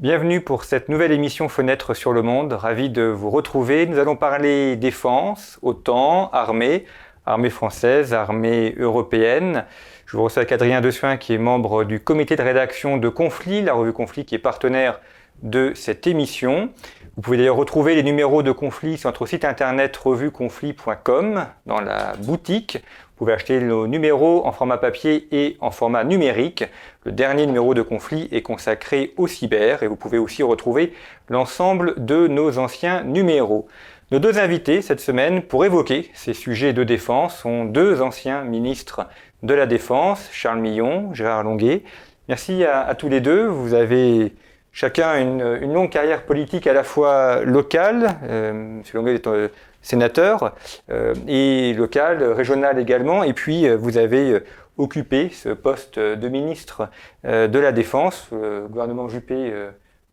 [0.00, 2.54] Bienvenue pour cette nouvelle émission Fenêtre sur le monde.
[2.54, 3.84] Ravi de vous retrouver.
[3.84, 6.86] Nous allons parler défense, OTAN, armée,
[7.26, 9.66] armée française, armée européenne.
[10.06, 13.60] Je vous reçois avec Adrien Dessuin qui est membre du comité de rédaction de Conflit,
[13.60, 15.00] la revue Conflit qui est partenaire
[15.42, 16.70] de cette émission.
[17.16, 22.14] Vous pouvez d'ailleurs retrouver les numéros de Conflit sur notre site internet revueconflit.com dans la
[22.16, 22.82] boutique.
[23.20, 26.64] Vous pouvez acheter nos numéros en format papier et en format numérique.
[27.04, 30.94] Le dernier numéro de conflit est consacré au cyber et vous pouvez aussi retrouver
[31.28, 33.68] l'ensemble de nos anciens numéros.
[34.10, 39.06] Nos deux invités cette semaine pour évoquer ces sujets de défense sont deux anciens ministres
[39.42, 41.82] de la Défense, Charles Millon, Gérard Longuet.
[42.26, 43.44] Merci à, tous les deux.
[43.44, 44.32] Vous avez
[44.72, 48.16] chacun une, longue carrière politique à la fois locale.
[48.22, 49.48] Euh, Longuet est euh,
[49.82, 50.54] sénateur
[50.90, 53.22] euh, et local, régional également.
[53.22, 54.44] Et puis euh, vous avez euh,
[54.76, 56.88] occupé ce poste de ministre
[57.24, 59.52] de la Défense, le gouvernement Juppé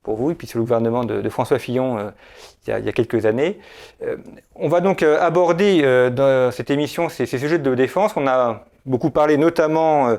[0.03, 2.11] pour vous, et puis c'est le gouvernement de, François Fillon
[2.67, 3.59] il, y a, quelques années.
[4.55, 8.11] on va donc aborder dans cette émission ces, ces, sujets de défense.
[8.17, 10.17] On a beaucoup parlé notamment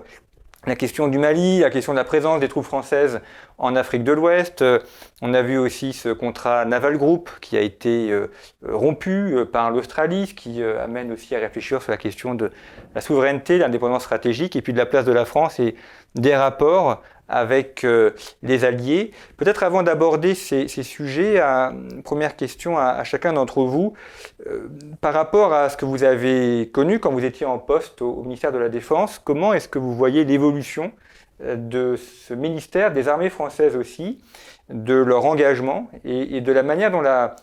[0.68, 3.20] la question du Mali, la question de la présence des troupes françaises
[3.56, 4.62] en Afrique de l'Ouest.
[4.62, 4.78] Euh,
[5.22, 8.30] on a vu aussi ce contrat Naval Group qui a été euh,
[8.62, 12.50] rompu euh, par l'Australie, ce qui amène aussi à réfléchir sur la question de
[12.94, 15.74] la souveraineté, l'indépendance stratégique et puis de la place de la France et
[16.14, 18.10] des rapports avec euh,
[18.42, 19.12] les alliés.
[19.36, 21.40] Peut-être avant d'aborder ces, sujets,
[22.04, 23.92] première question à, chacun d'entre vous,
[24.46, 24.68] euh,
[25.00, 28.52] par rapport à ce que vous avez connu quand vous étiez en poste au, ministère
[28.52, 30.92] de la Défense, comment est-ce que vous voyez l'évolution
[31.42, 34.18] euh, de ce ministère, des armées françaises aussi,
[34.70, 37.36] de leur engagement et, de la manière dont la,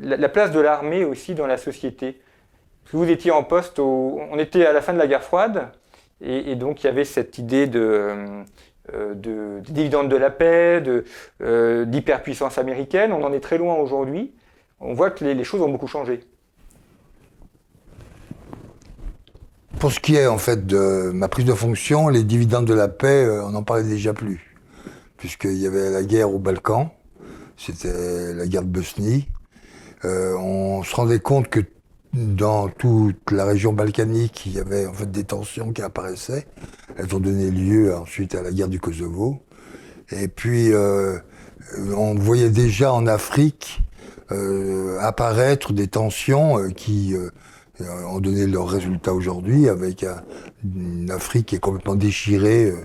[0.00, 2.20] la, place de l'armée aussi dans la société?
[2.92, 5.68] Vous étiez en poste, on était à la fin de la guerre froide,
[6.20, 8.44] et donc il y avait cette idée de
[8.94, 10.82] euh, de, dividendes de la paix,
[11.42, 13.12] euh, d'hyperpuissance américaine.
[13.12, 14.32] On en est très loin aujourd'hui.
[14.80, 16.20] On voit que les, choses ont beaucoup changé.
[19.78, 22.88] Pour ce qui est en fait de ma prise de fonction, les dividendes de la
[22.88, 24.56] paix, euh, on n'en parlait déjà plus.
[25.16, 26.94] Puisqu'il y avait la guerre au Balkan,
[27.56, 29.28] c'était la guerre de Bosnie.
[30.02, 31.60] on se rendait compte que
[32.12, 36.46] dans toute la région balkanique, il y avait en fait des tensions qui apparaissaient.
[36.96, 39.40] Elles ont donné lieu ensuite à la guerre du Kosovo.
[40.10, 41.18] Et puis, euh,
[41.96, 43.82] on voyait déjà en Afrique
[44.32, 47.30] euh, apparaître des tensions euh, qui euh,
[48.06, 50.04] ont donné leurs résultats aujourd'hui, avec
[50.64, 52.84] une Afrique qui est complètement déchirée euh,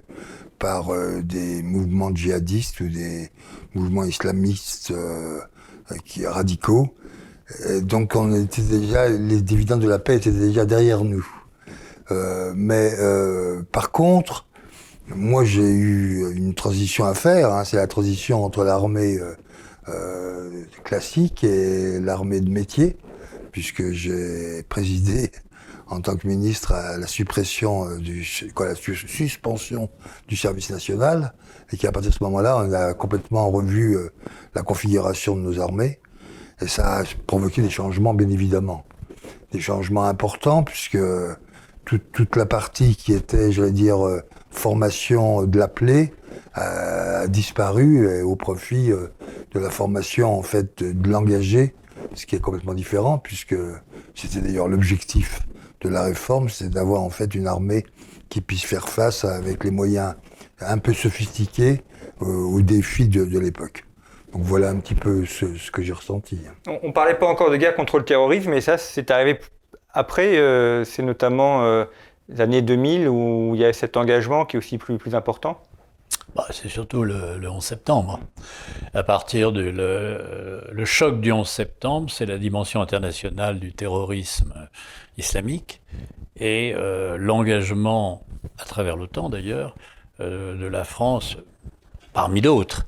[0.57, 3.29] par des mouvements djihadistes ou des
[3.75, 4.93] mouvements islamistes
[6.05, 6.95] qui radicaux
[7.81, 11.25] donc on était déjà, les dividendes de la paix étaient déjà derrière nous.
[12.11, 14.47] Euh, mais euh, par contre,
[15.07, 17.51] moi j'ai eu une transition à faire.
[17.53, 19.35] Hein, c'est la transition entre l'armée euh,
[19.89, 22.97] euh classique et l'armée de métier,
[23.51, 25.31] puisque j'ai présidé
[25.87, 29.89] en tant que ministre à la suppression euh, du, quoi, la suspension
[30.27, 31.33] du service national,
[31.71, 34.11] et qu'à partir de ce moment-là, on a complètement revu euh,
[34.55, 35.99] la configuration de nos armées.
[36.61, 38.85] Et ça a provoqué des changements, bien évidemment.
[39.51, 40.97] Des changements importants, puisque
[41.83, 46.13] toute, toute la partie qui était, j'allais dire, euh, formation de l'appelé
[46.53, 49.07] a disparu au profit euh,
[49.53, 51.75] de la formation, en fait, de l'engagé,
[52.13, 53.55] ce qui est complètement différent, puisque
[54.15, 55.41] c'était d'ailleurs l'objectif
[55.81, 57.85] de la réforme, c'est d'avoir, en fait, une armée
[58.29, 60.15] qui puisse faire face avec les moyens
[60.59, 61.83] un peu sophistiqués
[62.21, 63.85] euh, aux défis de l'époque.
[64.35, 66.41] Donc voilà un petit peu ce, que j'ai ressenti.
[66.67, 69.39] On ne parlait pas encore de guerre contre le terrorisme, mais ça, c'est arrivé
[69.93, 70.37] après.
[70.37, 71.85] Euh, c'est notamment euh,
[72.27, 75.61] les années 2000 où il y a cet engagement qui est aussi plus, plus important.
[76.35, 78.19] Bah, c'est surtout le, 11 septembre.
[78.93, 84.53] À partir du le, choc du 11 septembre, c'est la dimension internationale du terrorisme
[85.17, 85.81] islamique
[86.35, 88.25] et euh, l'engagement,
[88.59, 89.75] à travers l'OTAN d'ailleurs,
[90.19, 91.37] de la France
[92.15, 92.87] parmi d'autres,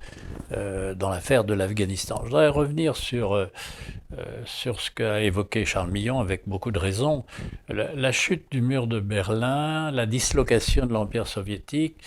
[0.53, 2.21] euh, dans l'affaire de l'Afghanistan.
[2.23, 3.51] Je voudrais revenir sur, euh,
[4.17, 7.25] euh, sur ce qu'a évoqué Charles Millon avec beaucoup de raison.
[7.67, 11.97] La, chute du mur de Berlin, la dislocation de l'Empire soviétique,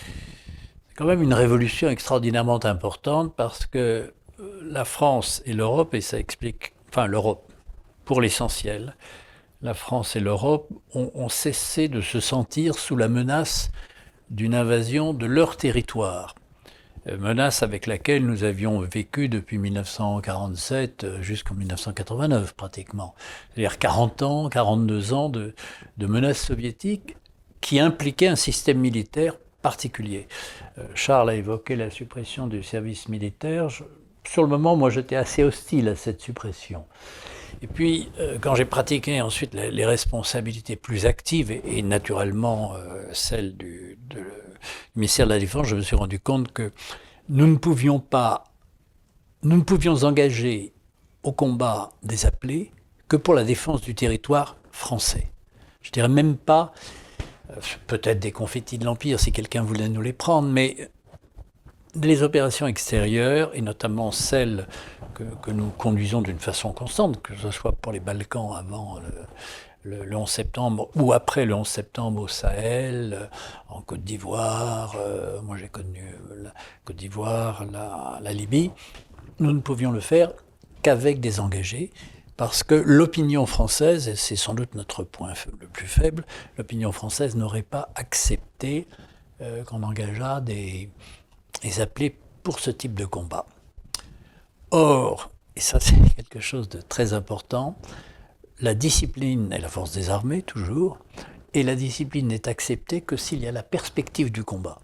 [0.87, 4.11] c'est quand même une révolution extraordinairement importante parce que
[4.63, 7.53] la France et l'Europe, et ça explique, enfin l'Europe
[8.03, 8.95] pour l'essentiel,
[9.61, 13.71] la France et l'Europe ont cessé de se sentir sous la menace
[14.31, 16.33] d'une invasion de leur territoire.
[17.07, 23.15] Euh, menace avec laquelle nous avions vécu depuis 1947 euh, jusqu'en 1989 pratiquement.
[23.49, 25.55] C'est-à-dire 40 ans, 42 ans de,
[25.97, 27.15] de menaces soviétiques
[27.59, 30.27] qui impliquaient un système militaire particulier.
[30.95, 33.67] Charles a évoqué la suppression du service militaire.
[34.23, 36.85] sur le moment, moi, j'étais assez hostile à cette suppression.
[37.61, 38.11] Et puis,
[38.41, 42.73] quand j'ai pratiqué ensuite les, responsabilités plus actives et, naturellement
[43.11, 44.25] celles du, du,
[44.95, 46.71] ministère de la Défense, je me suis rendu compte que
[47.29, 48.45] nous ne pouvions pas,
[49.43, 50.73] nous ne pouvions engager
[51.23, 52.71] au combat des appelés
[53.07, 55.31] que pour la défense du territoire français.
[55.81, 56.73] Je dirais même pas,
[57.49, 57.55] euh,
[57.87, 60.89] peut-être des confettis de l'Empire si quelqu'un voulait nous les prendre, mais
[61.95, 64.67] les opérations extérieures, et notamment celles
[65.13, 69.11] que, nous conduisons d'une façon constante, que ce soit pour les Balkans avant le,
[69.85, 73.29] 11 septembre ou après le 11 septembre au Sahel,
[73.69, 76.53] en Côte d'Ivoire, euh, moi j'ai connu la
[76.85, 78.71] Côte d'Ivoire, la, la Libye,
[79.39, 80.31] nous ne pouvions le faire
[80.81, 81.91] qu'avec des engagés,
[82.37, 86.25] parce que l'opinion française, et c'est sans doute notre point le plus faible,
[86.57, 88.87] l'opinion française n'aurait pas accepté
[89.41, 90.89] euh, qu'on engageât des,
[91.61, 93.45] des appelés pour ce type de combat.
[94.71, 97.77] Or, et ça c'est quelque chose de très important,
[98.61, 100.99] la discipline est la force des armées, toujours,
[101.53, 104.79] et la discipline n'est acceptée que s'il y a la perspective du combat.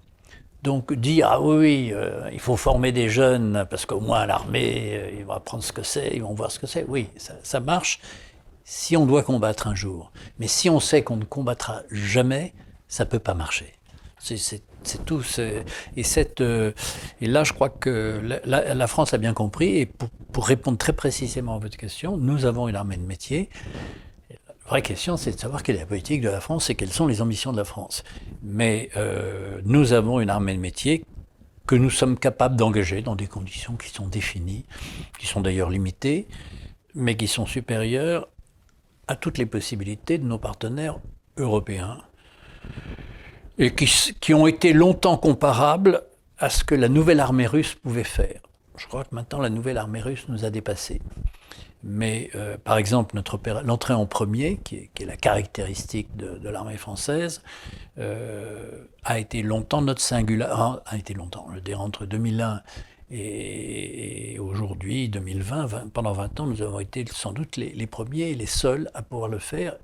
[0.64, 5.12] Donc dire ah oui, euh, il faut former des jeunes parce qu'au moins l'armée, euh,
[5.18, 6.84] ils vont apprendre ce que c'est, ils vont voir ce que c'est.
[6.88, 8.00] Oui, ça, marche
[8.66, 10.12] si on doit combattre un jour.
[10.40, 12.54] Mais si on sait qu'on ne combattra jamais,
[12.88, 13.74] ça peut pas marcher.
[15.06, 15.22] Tout.
[15.95, 16.72] Et, cette, euh,
[17.22, 19.78] et là, je crois que la, France a bien compris.
[19.78, 23.50] Et pour, répondre très précisément à votre question, nous avons une armée de métier
[24.68, 27.07] vraie question, c'est de savoir quelle est la politique de la France et quelles sont
[27.07, 28.04] les ambitions de la France.
[28.44, 31.06] Mais euh, nous avons une armée de métier
[31.66, 34.66] que nous sommes capables d'engager dans des conditions qui sont définies,
[35.19, 36.28] qui sont d'ailleurs limitées,
[36.95, 38.28] mais qui sont supérieures
[39.07, 41.00] à toutes les possibilités de nos partenaires
[41.38, 42.00] européens,
[43.57, 46.04] et qui, ont été longtemps comparables
[46.38, 48.42] à ce que la nouvelle armée russe pouvait faire.
[48.77, 51.01] Je crois que maintenant la nouvelle armée russe nous a dépassés.
[51.83, 53.15] Mais euh, par exemple,
[53.63, 57.42] l'entrée en premier, qui est, la caractéristique de, l'armée française,
[57.98, 62.62] euh, a été longtemps notre singularité, a été longtemps, je dire entre 2001
[63.09, 68.45] et, aujourd'hui, 2020, pendant 20 ans, nous avons été sans doute les premiers et les
[68.45, 69.77] seuls à pouvoir le faire.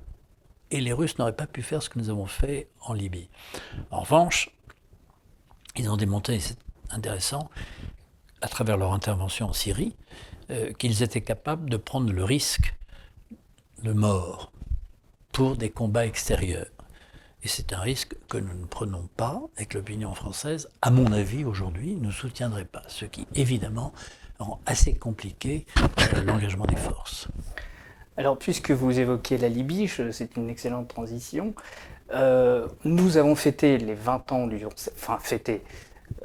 [0.73, 3.29] Et les Russes n'auraient pas pu faire ce que nous avons fait en Libye.
[3.91, 4.49] En revanche,
[5.75, 6.57] ils ont démontré, c'est
[6.89, 7.51] intéressant,
[8.41, 9.95] à travers leur intervention en Syrie,
[10.49, 12.73] euh, qu'ils étaient capables de prendre le risque
[13.83, 14.51] de mort
[15.31, 16.65] pour des combats extérieurs.
[17.43, 21.11] Et c'est un risque que nous ne prenons pas et que l'opinion française, à mon
[21.11, 22.81] avis aujourd'hui, ne soutiendrait pas.
[22.87, 23.93] Ce qui, évidemment,
[24.39, 27.27] rend assez compliqué euh, l'engagement des forces.
[28.18, 31.54] Alors, puisque vous évoquez la Libye, c'est une excellente transition.
[32.13, 34.65] Euh, nous avons fêté les 20 ans du...
[34.65, 35.63] Enfin, fêté.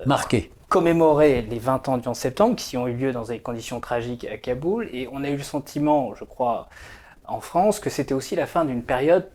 [0.06, 3.81] Marqué commémorer les 20 ans du 11 septembre, qui ont eu lieu dans des conditions
[3.81, 6.69] tragiques à Kaboul, et on a eu le sentiment, je crois,
[7.26, 9.29] en France, que c'était aussi la fin d'une période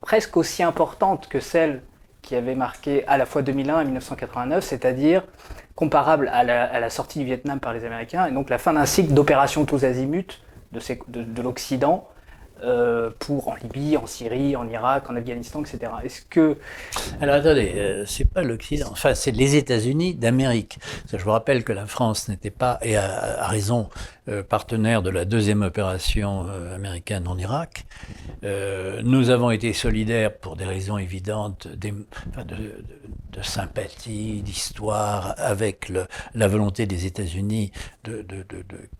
[0.00, 1.82] presque aussi importante que celle
[2.22, 5.24] qui avait marqué à la fois 2001 et 1989, c'est-à-dire
[5.74, 9.12] comparable à la, sortie du Vietnam par les Américains, et donc la fin d'un cycle
[9.12, 10.40] d'opérations tous azimuts
[10.74, 12.08] de, de l'Occident,
[12.62, 15.90] euh, pour en Libye, en Syrie, en Irak, en Afghanistan, etc.
[16.04, 16.56] Est-ce que
[17.20, 20.78] alors attendez, euh, c'est pas l'Occident, enfin c'est les États-Unis d'Amérique.
[21.12, 23.88] Je vous rappelle que la France n'était pas et a, raison
[24.48, 27.86] partenaire de la deuxième opération américaine en Irak.
[28.42, 31.94] nous avons été solidaires pour des raisons évidentes de,
[33.42, 35.92] sympathie, d'histoire, avec
[36.34, 37.72] la volonté des États-Unis
[38.04, 38.24] de,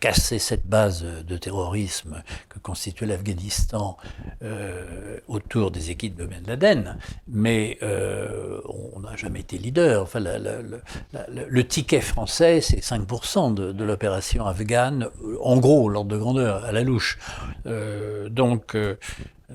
[0.00, 3.96] casser cette base de terrorisme que constitue l'Afghanistan
[4.42, 6.96] euh, autour des équipes de Ben Laden,
[7.28, 8.60] mais euh,
[8.94, 10.02] on n'a jamais été leader.
[10.02, 15.08] Enfin, le ticket français, c'est 5% de, l'opération afghane,
[15.42, 17.18] en gros, l'ordre de grandeur, à la louche.
[17.66, 18.76] Euh, donc,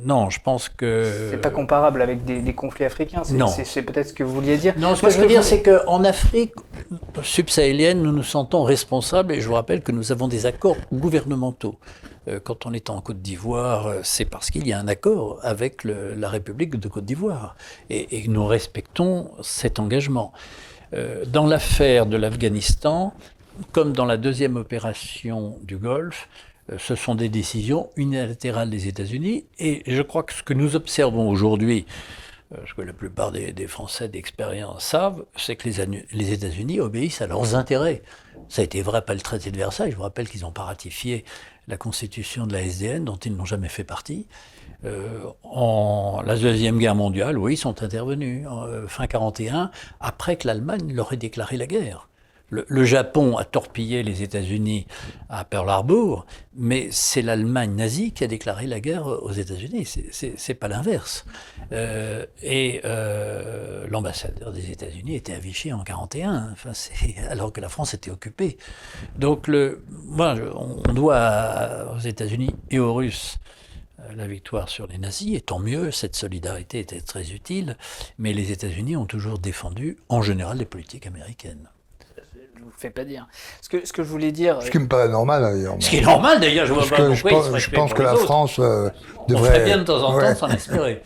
[0.04, 1.30] non, je pense que.
[1.32, 3.24] C'est pas comparable avec des, conflits africains.
[3.24, 4.74] C'est peut-être ce que vous vouliez dire.
[4.78, 6.54] Non, ce que je veux dire, c'est qu'en Afrique
[7.22, 11.76] subsahélienne, nous nous sentons responsables et je vous rappelle que nous avons des accords gouvernementaux.
[12.28, 15.40] Euh, quand on est en Côte d'Ivoire, euh, c'est parce qu'il y a un accord
[15.42, 17.56] avec la République de Côte d'Ivoire
[17.90, 20.34] et, nous respectons cet engagement.
[20.94, 23.14] Euh, dans l'affaire de l'Afghanistan,
[23.72, 26.28] comme dans la deuxième opération du Golfe,
[26.78, 31.30] ce sont des décisions unilatérales des États-Unis et je crois que ce que nous observons
[31.30, 31.86] aujourd'hui,
[32.68, 37.56] ce que la plupart des, Français d'expérience savent, c'est que les, États-Unis obéissent à leurs
[37.56, 38.02] intérêts.
[38.50, 39.92] Ça a été vrai après le traité de Versailles.
[39.92, 41.26] Je vous rappelle qu'ils n'ont pas ratifié
[41.68, 44.28] la constitution de la SDN, dont ils n'ont jamais fait partie.
[45.44, 48.48] en la Deuxième Guerre mondiale, oui, ils sont intervenus,
[48.88, 52.09] fin 41, après que l'Allemagne leur ait déclaré la guerre.
[52.50, 54.88] Le, Japon a torpillé les États-Unis
[55.30, 56.26] à Pearl Harbor,
[56.56, 59.86] mais c'est l'Allemagne nazie qui a déclaré la guerre aux États-Unis.
[60.12, 61.26] C'est pas l'inverse.
[61.72, 66.72] Euh, et euh, l'ambassadeur des États-Unis était à Vichy en 41, enfin,
[67.30, 68.58] alors que la France était occupée.
[69.18, 69.50] Donc,
[69.90, 73.38] moi, on doit aux États-Unis et aux Russes
[74.00, 77.78] euh, la victoire sur les nazis, et tant mieux, cette solidarité était très utile,
[78.18, 81.70] mais les États-Unis ont toujours défendu, en général, les politiques américaines
[82.80, 83.28] fais pas dire.
[83.62, 84.62] Ce que, ce que je voulais dire.
[84.62, 85.76] Ce qui me paraît normal d'ailleurs.
[85.80, 88.16] Ce qui est normal d'ailleurs, je vois pas pourquoi je pense, je pense que la
[88.16, 88.90] France euh,
[89.28, 89.50] devrait.
[89.50, 91.02] On ferait bien de temps en temps s'en inspirer.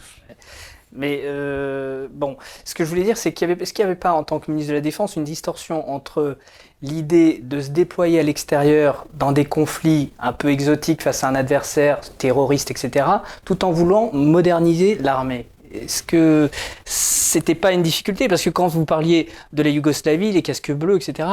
[0.96, 4.00] Mais euh, bon, ce que je voulais dire, c'est qu'il y avait, qu'il n'y avait
[4.00, 6.38] pas, en tant que ministre de la Défense, une distorsion entre
[6.84, 11.36] l'idée de se déployer à l'extérieur dans des conflits un peu exotiques face à un
[11.36, 13.08] adversaire terroriste, etc.,
[13.44, 15.48] tout en voulant moderniser l'armée?
[15.74, 16.50] Est-ce que
[16.86, 18.28] c'était pas une difficulté?
[18.28, 21.28] Parce que quand vous parliez de la Yougoslavie, les casques bleus, etc.,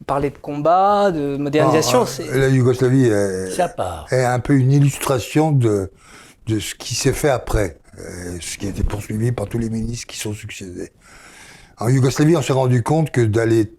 [0.00, 2.04] on parlait de combat, de modernisation.
[2.04, 3.58] Ah, la Yougoslavie est,
[4.10, 5.90] est, un peu une illustration de,
[6.46, 9.70] de ce qui s'est fait après, euh, ce qui a été poursuivi par tous les
[9.70, 10.90] ministres qui sont succédés.
[11.78, 13.72] En Yougoslavie, on s'est rendu compte que d'aller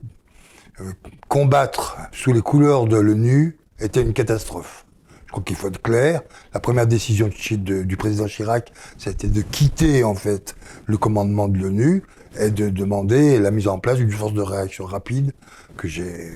[0.81, 0.91] euh,
[1.27, 4.86] combattre sous les couleurs de l'ONU était une catastrophe.
[5.27, 6.21] Je crois qu'il faut être clair.
[6.53, 10.55] La première décision du président Chirac, c'était de quitter en fait
[10.85, 12.03] le commandement de l'ONU
[12.39, 15.33] et de demander la mise en place d'une force de réaction rapide
[15.75, 16.31] que j'ai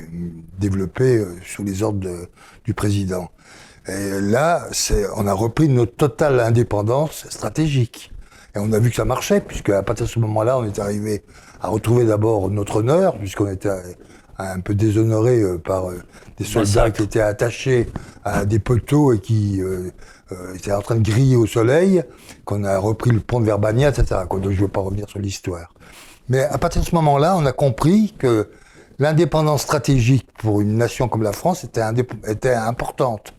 [0.60, 2.28] développée euh, sous les ordres
[2.66, 3.30] du président.
[3.88, 4.68] Et là,
[5.16, 8.12] on a repris notre totale indépendance stratégique.
[8.56, 10.80] Et on a vu que ça marchait, puisque à partir de ce moment-là, on est
[10.80, 11.24] arrivé
[11.62, 13.70] à retrouver d'abord notre honneur, puisqu'on était
[14.38, 16.02] un peu déshonoré euh, par euh,
[16.42, 17.88] des soldats qui étaient attachés
[18.24, 19.92] à des poteaux et qui euh,
[20.56, 22.04] étaient en train de griller au soleil,
[22.46, 24.22] qu'on a repris le pont de Verbania, etc.
[24.30, 25.74] Donc je ne veux pas revenir sur l'histoire.
[26.30, 28.50] Mais à partir de ce moment-là, on a compris que
[28.98, 31.82] l'indépendance stratégique pour une nation comme la France était,
[32.28, 33.34] était importante.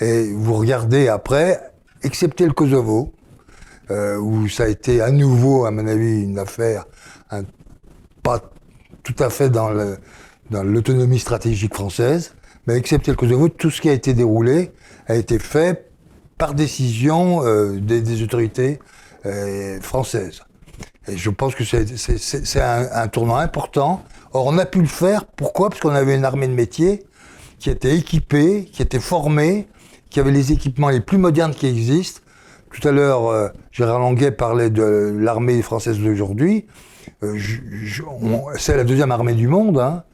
[0.00, 1.60] Et vous regardez après,
[2.02, 3.12] excepté le Kosovo,
[3.90, 6.86] où ça a été à nouveau, à mon avis, une affaire
[8.22, 8.40] pas
[9.02, 9.70] tout à fait dans
[10.62, 12.34] l'autonomie stratégique française,
[12.68, 14.72] mais excepté le Kosovo, tout ce qui a été déroulé
[15.06, 15.90] a été fait
[16.36, 18.78] par décision euh, des, autorités
[19.24, 20.42] euh, françaises.
[21.08, 24.04] Et je pense que c'est un, tournant important.
[24.34, 25.24] Or, on a pu le faire.
[25.24, 25.70] Pourquoi?
[25.70, 27.06] Parce qu'on avait une armée de métier
[27.58, 29.66] qui était équipée, qui était formée,
[30.10, 32.20] qui avait les équipements les plus modernes qui existent.
[32.70, 36.66] Tout à l'heure, euh, Gérard Longuet parlait de l'armée française d'aujourd'hui.
[37.22, 37.38] Euh,
[38.58, 39.78] c'est la deuxième armée du monde.
[39.78, 40.04] Hein.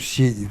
[0.00, 0.48] Si,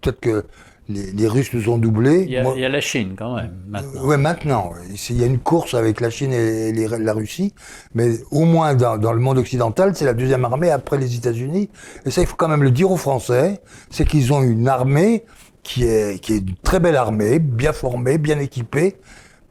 [0.00, 0.44] peut-être que
[0.88, 2.24] les, Russes nous ont doublés.
[2.26, 4.00] Il y, a, la Chine quand même, maintenant.
[4.04, 4.72] oui, maintenant.
[5.08, 7.54] Il y a une course avec la Chine et la Russie,
[7.94, 11.70] mais au moins dans, le monde occidental, c'est la deuxième armée après les États-Unis.
[12.04, 13.60] Et ça, il faut quand même le dire aux Français,
[13.90, 15.24] c'est qu'ils ont une armée
[15.62, 18.96] qui est, qui est une très belle armée, bien formée, bien équipée,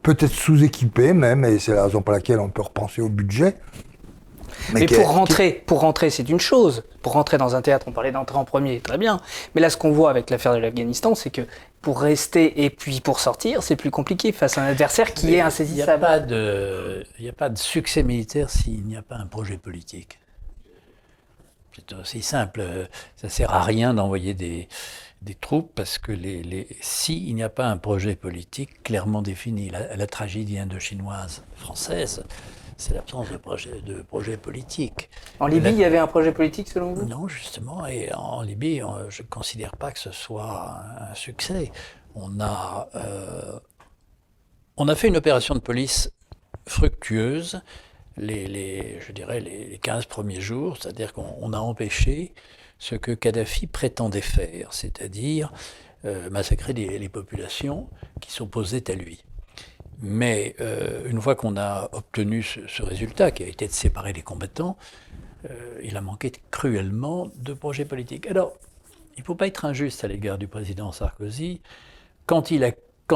[0.02, 3.56] peut-être sous-équipée même, et c'est la raison pour laquelle on peut repenser au budget.
[4.72, 6.84] Mais, pour rentrer, pour rentrer, c'est une chose.
[7.02, 9.20] Pour rentrer dans un théâtre, on parlait d'entrer en premier, très bien.
[9.54, 11.42] Mais là, ce qu'on voit avec l'affaire de l'Afghanistan, c'est que
[11.82, 15.40] pour rester et puis pour sortir, c'est plus compliqué face à un adversaire qui est
[15.40, 15.92] insaisissable.
[15.92, 19.26] Il n'y a, pas de, a pas de succès militaire s'il n'y a pas un
[19.26, 20.18] projet politique.
[21.76, 22.62] C'est aussi simple.
[23.16, 24.68] Ça sert à rien d'envoyer des,
[25.22, 29.22] des troupes parce que les, les, si il n'y a pas un projet politique clairement
[29.22, 32.24] défini, la, la tragédie indo-chinoise française,
[32.76, 35.10] c'est l'absence de projet, de projet politique.
[35.40, 37.06] En Libye, il y avait un projet politique selon vous?
[37.06, 37.86] Non, justement.
[37.86, 41.70] Et en Libye, je ne considère pas que ce soit un succès.
[42.14, 43.58] On a, euh,
[44.76, 46.10] on a fait une opération de police
[46.66, 47.60] fructueuse
[48.16, 52.34] les, les je dirais, les 15 premiers jours, c'est-à-dire qu'on a empêché
[52.78, 55.52] ce que Kadhafi prétendait faire, c'est-à-dire
[56.04, 57.88] euh, massacrer les, les populations
[58.20, 59.23] qui s'opposaient à lui.
[60.02, 64.22] Mais euh, une fois qu'on a obtenu ce, résultat, qui a été de séparer les
[64.22, 64.76] combattants,
[65.50, 68.26] euh, il a manqué cruellement de projets politiques.
[68.26, 68.54] Alors,
[69.16, 71.60] il ne faut pas être injuste à l'égard du président Sarkozy.
[72.26, 72.50] Quand,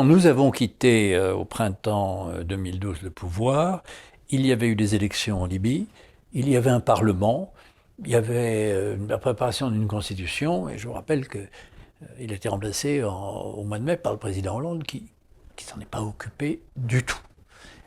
[0.04, 3.82] nous avons quitté euh, au printemps 2012 le pouvoir,
[4.30, 5.86] il y avait eu des élections en Libye,
[6.34, 7.52] il y avait un parlement,
[8.04, 11.48] il y avait la préparation d'une constitution, et je vous rappelle qu'il
[12.20, 15.08] il a été remplacé au mois de mai par le président Hollande qui,
[15.58, 17.18] qui s'en est pas occupé du tout.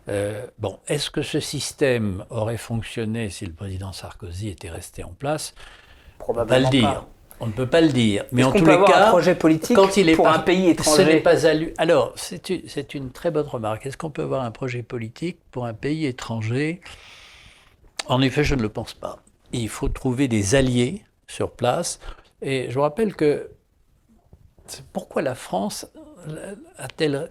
[0.09, 5.13] Euh, bon, est-ce que ce système aurait fonctionné si le président Sarkozy était resté en
[5.13, 5.55] place?
[6.19, 7.05] Probablement pas le dire.
[7.39, 8.25] On ne peut pas le dire.
[8.31, 10.69] Mais en tous les avoir cas, un projet politique quand il est pour un pays
[10.69, 11.03] étranger.
[11.03, 11.47] Ce n'est pas
[11.77, 12.61] Alors, c'est une,
[12.93, 13.85] une, très bonne remarque.
[13.85, 16.81] Est-ce qu'on peut avoir un projet politique pour un pays étranger?
[18.07, 19.19] En effet, je ne le pense pas.
[19.53, 21.99] Il faut trouver des alliés sur place.
[22.41, 23.49] Et je vous rappelle que
[24.93, 25.87] pourquoi la France
[26.77, 27.29] a-t-elle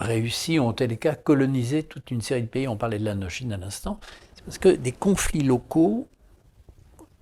[0.00, 3.52] réussi, ou en tel cas colonisé toute une série de pays On parlait de l'Indochine
[3.52, 3.98] à l'instant.
[4.34, 6.08] C'est parce que des conflits locaux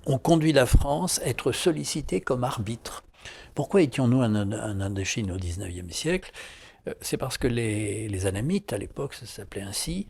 [0.07, 3.05] ont conduit la France à être sollicitée comme arbitre.
[3.55, 4.35] Pourquoi étions-nous en,
[4.81, 6.33] Indochine au XIXe siècle?
[6.89, 10.07] Euh, C'est parce que les, les, Anamites, à l'époque ça s'appelait ainsi,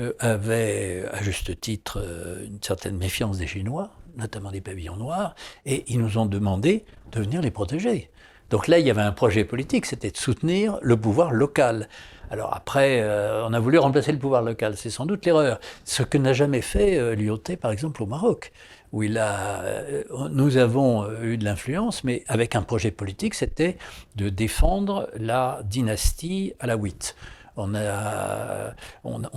[0.00, 5.34] euh, avaient à juste titre euh, une certaine méfiance des Chinois, notamment des pavillons noirs,
[5.66, 8.10] et ils nous ont demandé de venir les protéger.
[8.50, 11.88] Donc là, il y avait un projet politique, c'était de soutenir le pouvoir local.
[12.30, 13.04] Alors après,
[13.44, 15.60] on a voulu remplacer le pouvoir local, c'est sans doute l'erreur.
[15.84, 18.52] Ce que n'a jamais fait euh, par exemple, au Maroc
[18.92, 23.34] où il a, euh, nous avons euh, eu de l'influence, mais avec un projet politique,
[23.34, 23.76] c'était
[24.14, 27.16] de défendre la dynastie alawite.
[27.58, 29.30] On a, on, a,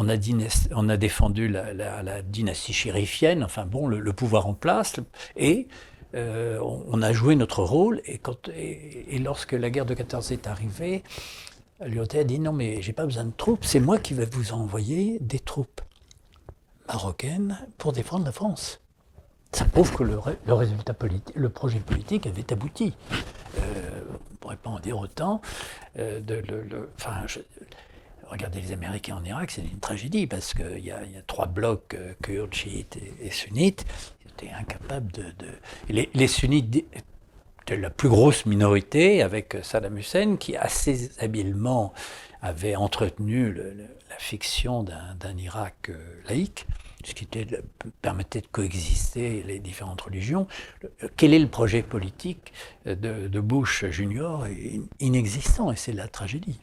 [0.76, 4.98] on a défendu la, dynastie chérifienne, enfin bon, le, pouvoir en place,
[5.38, 5.70] et
[6.16, 8.02] euh, on, a joué notre rôle.
[8.06, 11.04] Et, lorsque la guerre de 14 est arrivée,
[11.86, 14.54] Lyoté a dit non, mais j'ai pas besoin de troupes, c'est moi qui vais vous
[14.54, 15.82] envoyer des troupes
[16.88, 18.82] marocaines pour défendre la France
[19.52, 20.20] ça prouve que le,
[20.54, 22.94] résultat politique, le projet politique avait abouti.
[23.58, 25.42] Euh, on ne pourrait pas en dire autant.
[25.98, 26.22] Euh,
[26.96, 27.26] enfin,
[28.28, 32.54] regardez les Américains en Irak, c'est une tragédie parce qu'il y, a trois blocs, kurdes,
[32.54, 33.86] chiites et, sunnites.
[34.48, 35.26] Incapables de.
[35.90, 36.86] Les, sunnites
[37.68, 41.94] de la plus grosse minorité, avec Saddam Hussein, qui assez habilement
[42.42, 45.92] avait entretenu la fiction d'un Irak
[46.28, 46.66] laïque
[47.06, 47.28] ce qui
[48.02, 50.48] permettait de coexister les différentes religions.
[51.16, 52.52] Quel est le projet politique
[52.86, 54.46] de, Bush junior
[55.00, 56.60] Inexistant, et c'est la tragédie.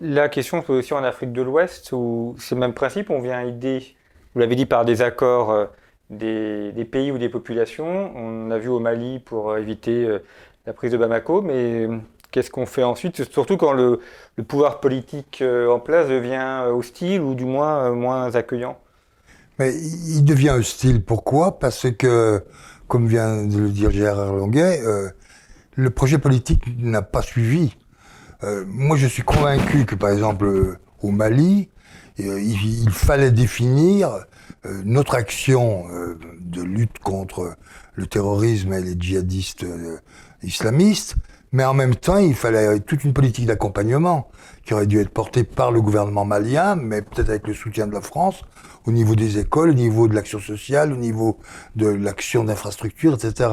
[0.00, 3.20] La question se pose aussi en Afrique de l'Ouest, où c'est le même principe, on
[3.20, 3.96] vient aider,
[4.34, 5.68] vous l'avez dit, par des accords
[6.12, 8.12] euh, des, pays ou des populations.
[8.16, 10.18] On a vu au Mali pour euh, éviter euh,
[10.66, 11.88] la prise de Bamako, mais
[12.30, 13.24] qu'est-ce qu'on fait ensuite?
[13.30, 14.00] Surtout quand le,
[14.48, 18.78] pouvoir politique en place devient hostile ou du moins moins accueillant
[19.58, 21.02] mais il devient hostile.
[21.02, 21.58] Pourquoi?
[21.58, 22.44] Parce que,
[22.88, 25.10] comme vient de le dire Gérard Longuet, euh,
[25.74, 27.76] le projet politique n'a pas suivi.
[28.44, 31.70] Euh, moi, je suis convaincu que, par exemple, au Mali,
[32.20, 34.10] euh, il, fallait définir
[34.66, 37.56] euh, notre action euh, de lutte contre
[37.94, 39.64] le terrorisme et les djihadistes
[40.42, 41.16] islamistes,
[41.52, 44.28] mais en même temps, il fallait toute une politique d'accompagnement
[44.66, 47.92] qui aurait dû être portée par le gouvernement malien, mais peut-être avec le soutien de
[47.92, 48.42] la France,
[48.84, 51.38] au niveau des écoles, au niveau de l'action sociale, au niveau
[51.76, 53.50] de l'action d'infrastructure, etc.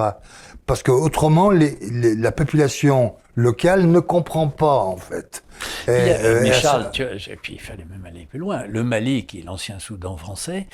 [0.65, 1.77] Parce que autrement, les,
[2.15, 5.43] la population locale ne comprend pas, en fait.
[5.87, 8.65] Et, euh, mais Charles, tu vois, et puis il fallait même aller plus loin.
[8.65, 10.67] Le Mali, qui est l'ancien Soudan français,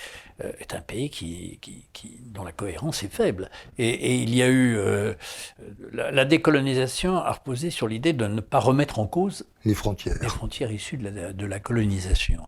[0.44, 3.50] euh, est un pays qui, qui, qui, dont la cohérence est faible.
[3.78, 5.14] Et, et il y a eu euh,
[5.92, 10.16] la, la, décolonisation a reposé sur l'idée de ne pas remettre en cause les frontières,
[10.22, 12.48] les frontières issues de la, de la colonisation.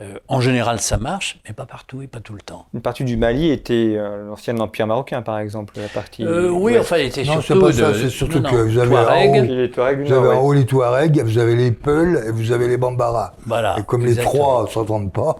[0.00, 2.66] Euh, en général, ça marche, mais pas partout et pas tout le temps.
[2.72, 6.24] Une partie du Mali était euh, l'ancien empire marocain, par exemple, la partie.
[6.24, 7.66] Euh, oui, enfin, il était non, surtout.
[7.66, 10.40] Pas ça, c'est surtout que vous avez, Touareg, en haut, les Touareg, vous avez en
[10.40, 13.34] haut les Touaregs, vous avez les Peuls et vous avez les Bambara.
[13.44, 13.76] Voilà.
[13.80, 15.36] Et comme les trois ne s'entendent pas,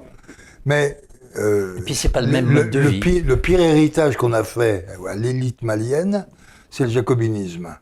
[0.65, 0.99] mais.
[1.37, 3.01] et puis c'est pas le même mode de le vie.
[3.01, 6.27] Pire, le pire héritage qu'on a fait à l'élite malienne,
[6.69, 7.77] c'est le jacobinisme.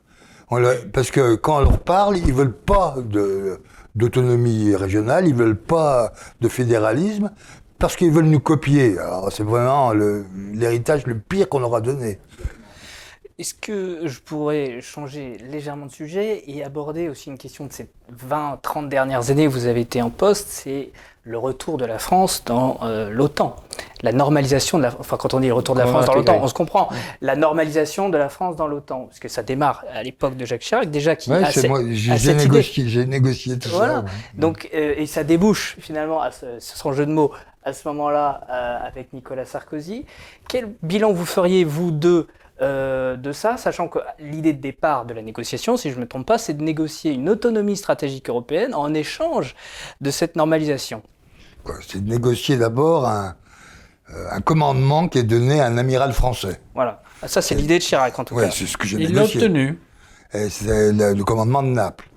[0.51, 3.61] On parce que quand on leur parle, ils veulent pas de
[3.97, 7.31] d'autonomie régionale, ils veulent pas de fédéralisme
[7.79, 8.99] parce qu'ils veulent nous copier.
[8.99, 9.93] Alors c'est vraiment
[10.53, 12.19] l'héritage le, pire qu'on aura donné.
[13.39, 17.91] Est-ce que je pourrais changer légèrement de sujet et aborder aussi une question de ces
[18.31, 20.89] 20-30 dernières années où vous avez été en poste, c'est
[21.23, 23.55] le retour de la France dans euh, l'OTAN.
[24.01, 24.95] La normalisation de la...
[24.99, 26.89] Enfin, quand on dit le retour de la France dans l'OTAN, on se comprend.
[27.21, 29.05] La normalisation de la France dans l'OTAN.
[29.05, 33.59] Parce que ça démarre à l'époque de Jacques Chirac, déjà qui a, j'ai négocié, négocié
[33.59, 33.97] tout voilà.
[33.97, 34.05] ça.
[34.33, 37.33] Donc, euh, et ça débouche finalement, à ce, son jeu de mots,
[37.65, 40.07] à ce moment-là, euh, avec Nicolas Sarkozy.
[40.49, 42.29] Quel bilan vous feriez, vous deux,
[42.63, 46.07] euh, de ça, sachant que l'idée de départ de la négociation, si je ne me
[46.07, 49.55] trompe pas, c'est de négocier une autonomie stratégique européenne en échange
[50.01, 51.03] de cette normalisation.
[51.87, 53.37] C'est de négocier d'abord un,
[54.11, 56.61] euh, un, commandement qui est donné à un amiral français.
[56.75, 58.51] Voilà, ah, ça c'est l'idée de Chirac en tout ouais, cas.
[58.51, 59.79] c'est ce que j'ai Il l'a obtenu.
[60.31, 62.09] C'est le, commandement de Naples.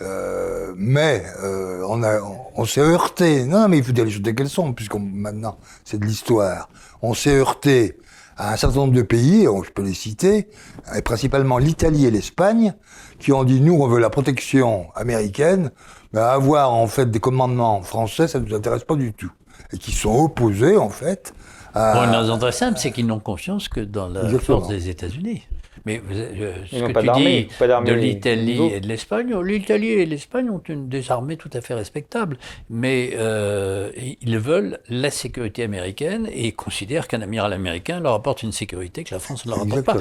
[0.00, 2.20] Euh, mais on, a,
[2.54, 3.44] on, s'est heurté.
[3.44, 6.68] Non, mais il faut dire les choses telles qu'elles sont, puisqu'on maintenant c'est de l'histoire.
[7.02, 7.98] On s'est heurté
[8.42, 10.48] à un certain nombre de pays, je peux les citer,
[10.96, 12.74] et principalement l'Italie et l'Espagne,
[13.20, 15.70] qui ont dit nous on veut la protection américaine,
[16.12, 19.30] mais avoir en fait des commandements français, ça ne nous intéresse pas du tout,
[19.72, 21.32] et qui sont opposés en fait.
[21.72, 21.92] À...
[21.92, 24.58] Pour une raison très simple, c'est qu'ils n'ont confiance que dans la Exactement.
[24.58, 25.42] force des États-Unis.
[25.84, 27.06] Mais vous- euh, ce que pas tu
[27.40, 27.48] dis
[27.80, 31.60] de l'Italie et de l'Espagne, oh, l'Italie et l'Espagne ont une, des armées tout à
[31.60, 32.38] fait respectables,
[32.70, 33.90] mais euh,
[34.20, 39.14] ils veulent la sécurité américaine et considèrent qu'un amiral américain leur apporte une sécurité que
[39.14, 39.92] la France ne leur apporte pas.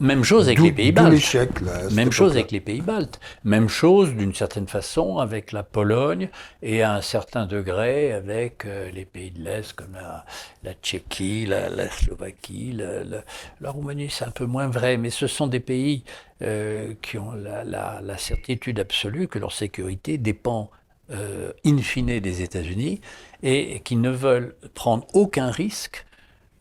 [0.00, 1.12] Même chose avec les pays baltes.
[1.12, 3.20] l'échec, là, Même chose avec les pays baltes.
[3.44, 6.30] Même chose, d'une certaine façon, avec la Pologne
[6.62, 10.24] et à un certain degré avec euh, les pays de l'Est comme la,
[10.64, 15.46] la Tchéquie, la, la Slovaquie, la, Roumanie, c'est un peu moins vrai, mais ce sont
[15.46, 16.02] des pays
[16.42, 20.70] euh, qui ont la certitude absolue que leur sécurité dépend
[21.12, 23.00] euh, in fine des États-Unis
[23.42, 26.06] et qui ne veulent prendre aucun risque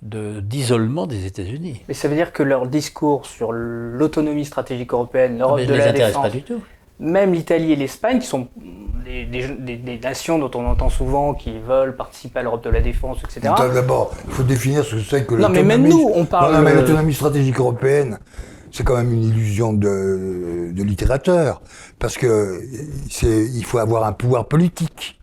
[0.01, 1.81] de- d'isolement des États-Unis.
[1.87, 5.77] Mais ça veut dire que leur discours sur l'autonomie stratégique européenne, l'Europe Mais de ne
[5.77, 6.61] les la défense, pas du tout.
[6.99, 8.47] même l'Italie et l'Espagne, qui sont
[9.05, 12.69] des, des- des- des nations dont on entend souvent qui veulent participer à l'Europe de
[12.69, 13.53] la défense, etc.
[13.73, 16.51] D'abord, il faut définir ce que c'est que Non, mais même l'autonomie- nous, on parle-
[16.53, 18.19] Non, non, mais l'autonomie stratégique européenne,
[18.71, 21.61] c'est quand même une illusion de, de littérateur.
[21.97, 22.61] Parce que
[23.09, 25.18] c'est, il faut avoir un pouvoir politique.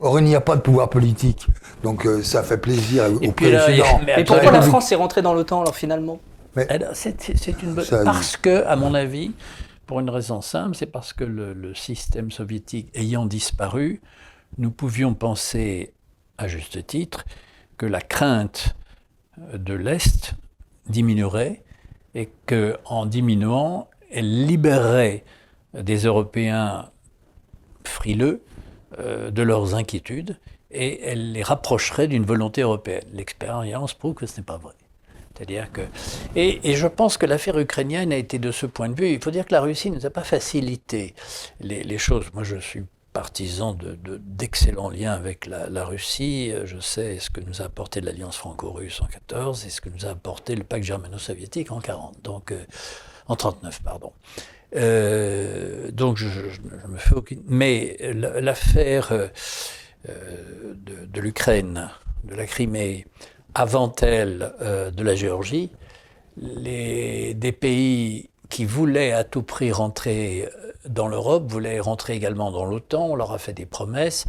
[0.00, 1.46] Or, il n'y a pas de pouvoir politique.
[1.82, 3.84] Donc, euh, ça fait plaisir au Et puis là, président.
[4.06, 6.20] mais pourquoi la République- France est rentrée dans l'OTAN alors finalement
[6.68, 7.84] Alors, C'est c'est- une bonne...
[8.04, 9.32] Parce que, à mon avis,
[9.86, 14.00] pour une raison simple, c'est parce que le, le système soviétique ayant disparu,
[14.56, 15.92] nous pouvions penser,
[16.36, 17.24] à juste titre,
[17.76, 18.76] que la crainte
[19.52, 20.34] de l'Est
[20.88, 21.62] diminuerait
[22.14, 25.24] et que, en diminuant, elle libérerait
[25.74, 26.90] des Européens
[27.84, 28.42] frileux
[28.96, 30.38] de leurs inquiétudes
[30.70, 33.04] et elle les rapprocherait d'une volonté européenne.
[33.12, 34.74] L'expérience prouve que ce n'est pas vrai.
[35.34, 35.82] C'est-à-dire que.
[36.34, 39.12] Et, je pense que l'affaire ukrainienne a été de ce point de vue.
[39.12, 41.14] Il faut dire que la Russie ne nous a pas facilité
[41.60, 42.26] les, choses.
[42.34, 46.52] Moi, je suis partisan de- de- d'excellents liens avec la, la Russie.
[46.64, 50.06] Je sais ce que nous a apporté l'alliance franco-russe en 14 et ce que nous
[50.06, 52.16] a apporté le pacte germano-soviétique en 40.
[52.24, 52.64] Donc, euh,
[53.28, 54.12] en 39, pardon.
[54.76, 57.42] Euh, donc, je, je- me fais aucune.
[57.48, 59.28] Mais la- l'affaire euh,
[60.08, 60.74] euh,
[61.06, 61.90] de, l'Ukraine,
[62.24, 63.06] de la Crimée,
[63.54, 64.52] avant elle
[64.94, 65.70] de la Géorgie,
[66.36, 70.48] les, des pays qui voulaient à tout prix rentrer
[70.88, 73.08] dans l'Europe voulaient rentrer également dans l'OTAN.
[73.10, 74.26] On leur a fait des promesses.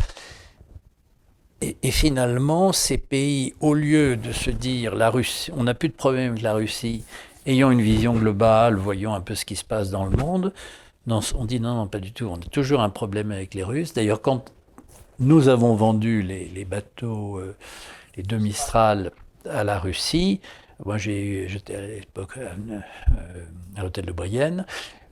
[1.62, 5.90] Et, et finalement, ces pays, au lieu de se dire la Russie, on n'a plus
[5.90, 7.04] de problème avec la Russie,
[7.50, 10.54] ayant une vision globale, voyons un peu ce qui se passe dans le monde,
[11.36, 12.26] on dit non, non, pas du tout.
[12.26, 13.94] On a toujours un problème avec les Russes.
[13.94, 14.52] D'ailleurs, quand
[15.20, 17.56] nous avons vendu les, bateaux, euh,
[18.16, 19.12] les deux Mistral
[19.50, 20.40] à la Russie,
[20.86, 22.50] moi j'étais à l'époque euh,
[23.12, 23.44] euh,
[23.76, 24.66] à l'hôtel de Brienne,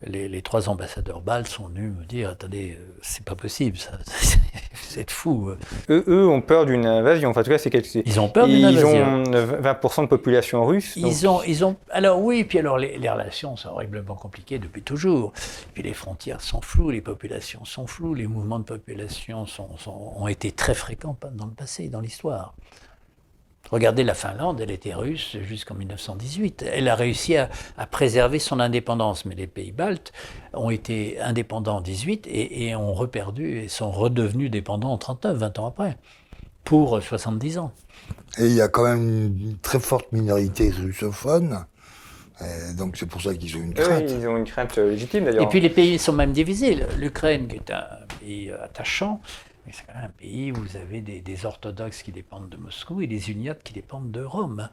[0.05, 3.91] les, les trois ambassadeurs baltes sont venus me dire attendez, euh, c'est pas possible, ça,
[4.89, 5.51] vous êtes fous.
[5.89, 7.29] Eux, eux ont peur d'une invasion.
[7.29, 8.89] Enfin, en tout cas, c'est quelque Ils ont peur d'une Ils invasion.
[8.89, 10.97] ont 20% de population russe.
[10.97, 14.59] donc- Ils ont, ils ont, alors oui, puis alors les, les relations sont horriblement compliquées
[14.59, 15.33] depuis toujours.
[15.73, 20.13] Puis les frontières sont floues, les populations sont floues, les mouvements de population sont, sont-
[20.17, 22.53] ont été très fréquents dans le passé, dans l'histoire.
[23.71, 26.65] Regardez la Finlande, elle était russe jusqu'en 1918.
[26.71, 30.13] Elle a réussi à, à préserver son indépendance, mais les pays baltes
[30.53, 35.37] ont été indépendants en 18 et, et ont reperdu et sont redevenus dépendants en 39,
[35.37, 35.97] 20 ans après,
[36.63, 37.71] pour 70 ans.
[38.37, 39.03] Et il y a quand même
[39.39, 41.65] une très forte minorité russophone.
[42.39, 44.03] Et donc, c'est pour ça qu'ils ont une Oui, crainte.
[44.11, 45.43] ils ont une crainte euh, légitime d'ailleurs.
[45.43, 46.77] Et puis les pays sont même divisés.
[46.97, 47.83] L'Ukraine, qui est un
[48.19, 49.21] pays euh, attachant,
[49.67, 52.57] mais c'est quand même un pays où vous avez des, des orthodoxes qui dépendent de
[52.57, 54.69] Moscou et des uniates qui dépendent de Rome.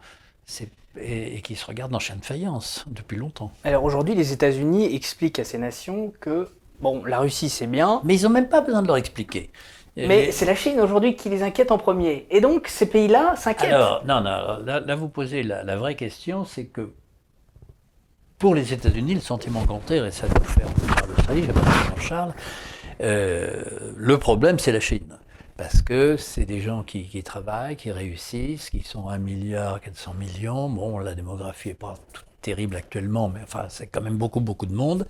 [1.00, 3.50] Et, et qui se regardent en chien de faïence depuis longtemps.
[3.64, 8.14] Alors aujourd'hui, les États-Unis expliquent à ces nations que, bon, la Russie c'est bien, Mais
[8.16, 9.50] ils n'ont même pas besoin de leur expliquer.
[9.96, 12.26] mais c'est la Chine aujourd'hui qui les inquiète en premier.
[12.30, 13.72] Et donc ces pays-là s'inquiètent.
[13.72, 16.92] Alors, non, non, là, là, vous posez la, la vraie question, c'est que
[18.38, 22.34] pour les États-Unis, le sentiment compteur, et ça nous fait Charles Australie, j'ai pas Charles,
[23.00, 25.18] le problème, c'est la Chine.
[25.56, 30.68] Parce que c'est des gens qui, travaillent, qui réussissent, qui sont 1 milliard 400 millions.
[30.68, 31.94] Bon, la démographie n'est pas
[32.42, 35.06] terrible actuellement, mais enfin, c'est quand même beaucoup, beaucoup de monde.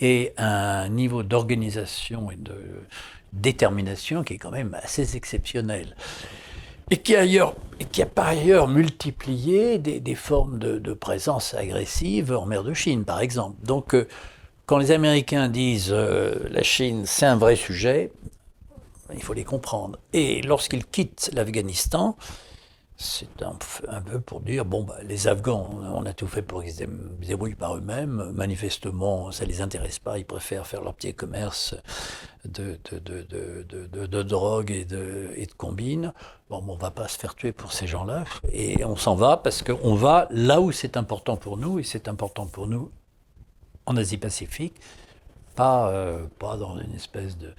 [0.00, 2.54] Et un niveau d'organisation et de
[3.34, 5.94] détermination qui est quand même assez exceptionnel
[6.90, 12.64] et qui, a par ailleurs multiplié des, des formes de, de présence agressive en mer
[12.64, 13.56] de Chine, par exemple.
[13.64, 14.06] Donc, euh,
[14.66, 18.12] quand les Américains disent euh, la Chine, c'est un vrai sujet,
[19.14, 19.98] il faut les comprendre.
[20.12, 22.16] Et lorsqu'ils quittent l'Afghanistan,
[22.96, 26.72] c'est un, peu pour dire, bon, bah, les Afghans, on a tout fait pour qu'ils
[26.72, 26.84] se
[27.20, 28.30] débrouillent par eux-mêmes.
[28.32, 30.18] Manifestement, ça ne les intéresse pas.
[30.18, 31.74] Ils préfèrent faire leur petit commerce
[32.44, 32.78] de,
[34.22, 36.12] drogue et de, et de combines.
[36.48, 38.24] Bon, on ne va pas se faire tuer pour ces gens-là.
[38.52, 41.80] Et on s'en va parce qu'on va là où c'est important pour nous.
[41.80, 42.90] Et c'est important pour nous
[43.86, 44.80] en Asie-Pacifique,
[45.56, 47.54] pas, euh, pas dans une espèce de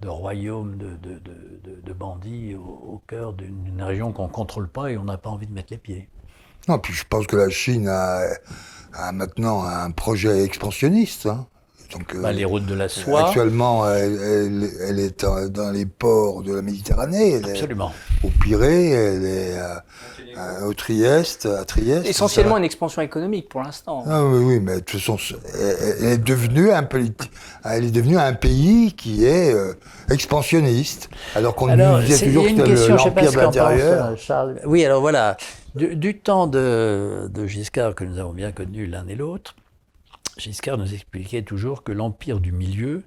[0.00, 1.20] de royaume de, de,
[1.82, 5.46] de, bandits au, cœur d'une région qu'on ne contrôle pas et on n'a pas envie
[5.46, 6.08] de mettre les pieds.
[6.68, 8.22] Non, puis je pense que la Chine a,
[8.92, 11.26] a maintenant un projet expansionniste.
[11.26, 11.48] Hein.
[11.92, 13.28] Donc, bah, les routes de la soie.
[13.28, 17.36] Actuellement, elle, elle, est dans les ports de la Méditerranée.
[17.36, 17.92] Absolument.
[18.22, 19.84] Est au Pirée, elle est à,
[20.66, 22.06] au Trieste, à Trieste.
[22.06, 24.04] Essentiellement une expansion économique pour l'instant.
[24.06, 25.16] Ah, oui, oui, mais de toute façon,
[25.54, 26.86] elle, est devenue un
[27.64, 29.72] elle est devenue un pays qui est euh,
[30.10, 31.68] expansionniste, alors qu'on
[32.00, 34.14] disait toujours que c'était l'empire de l'intérieur.
[34.66, 35.36] Oui, alors voilà,
[35.74, 39.54] du, du temps de, de Giscard que nous avons bien connu l'un et l'autre.
[40.38, 43.02] Giscard nous expliquait toujours que l'empire du milieu,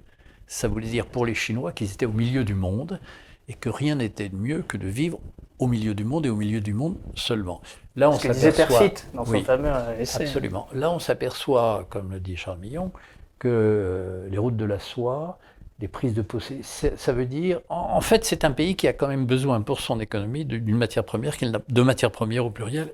[0.46, 3.00] ça voulait dire pour les Chinois qu'ils étaient au milieu du monde
[3.48, 5.18] et que rien n'était de mieux que de vivre
[5.58, 7.60] au milieu du monde et au milieu du monde seulement.
[7.96, 8.90] Là, on s'aperçoit.
[9.14, 10.24] dans son fameux essai.
[10.24, 10.68] Absolument.
[10.72, 12.90] Là, on s'aperçoit, comme le dit Charles Millon,
[13.38, 15.38] que euh, les routes de la soie,
[15.80, 19.08] les prises de possession, ça veut dire, en, fait, c'est un pays qui a quand
[19.08, 22.92] même besoin pour son économie d'une matière première, de matières premières au pluriel,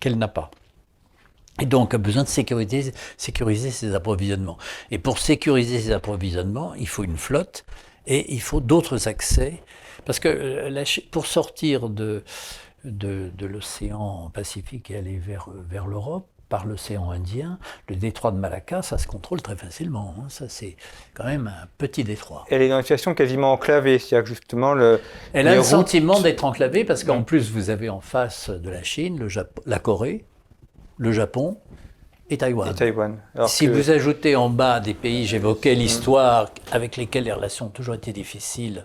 [0.00, 0.50] qu'elle n'a pas.
[1.60, 4.58] Et donc a besoin de sécuriser, sécuriser ses approvisionnements.
[4.90, 7.64] Et pour sécuriser ses approvisionnements, il faut une flotte
[8.06, 9.62] et il faut d'autres accès.
[10.04, 12.24] Parce que euh, pour sortir de,
[12.84, 18.36] de, de l'océan Pacifique et aller vers, vers l'Europe, par l'océan Indien, le détroit de
[18.36, 20.14] Malacca, ça se contrôle très facilement.
[20.18, 20.24] Hein.
[20.28, 20.76] Ça, c'est
[21.14, 22.44] quand même un petit détroit.
[22.50, 25.00] Elle est dans une situation quasiment enclavée, c'est-à-dire justement le.
[25.32, 28.82] Elle a le sentiment d'être enclavée parce qu'en plus, vous avez en face de la
[28.82, 29.28] Chine le
[29.64, 30.26] la Corée,
[31.02, 31.56] le Japon
[32.30, 32.74] et Taïwan.
[33.46, 37.96] si vous ajoutez en bas des pays, j'évoquais l'histoire avec lesquels les relations ont toujours
[37.96, 38.84] été difficiles,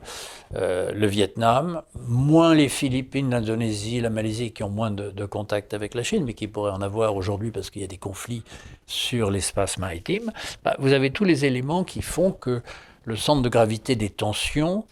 [0.56, 5.94] euh, le Vietnam, moins les Philippines, l'Indonésie, la Malaisie qui ont moins de, contacts avec
[5.94, 8.44] la Chine, mais qui pourraient en avoir aujourd'hui parce qu'il y a des conflits
[8.88, 10.32] sur l'espace maritime,
[10.66, 12.64] bah, vous avez tous les éléments qui font que
[13.06, 14.86] le centre de gravité des tensions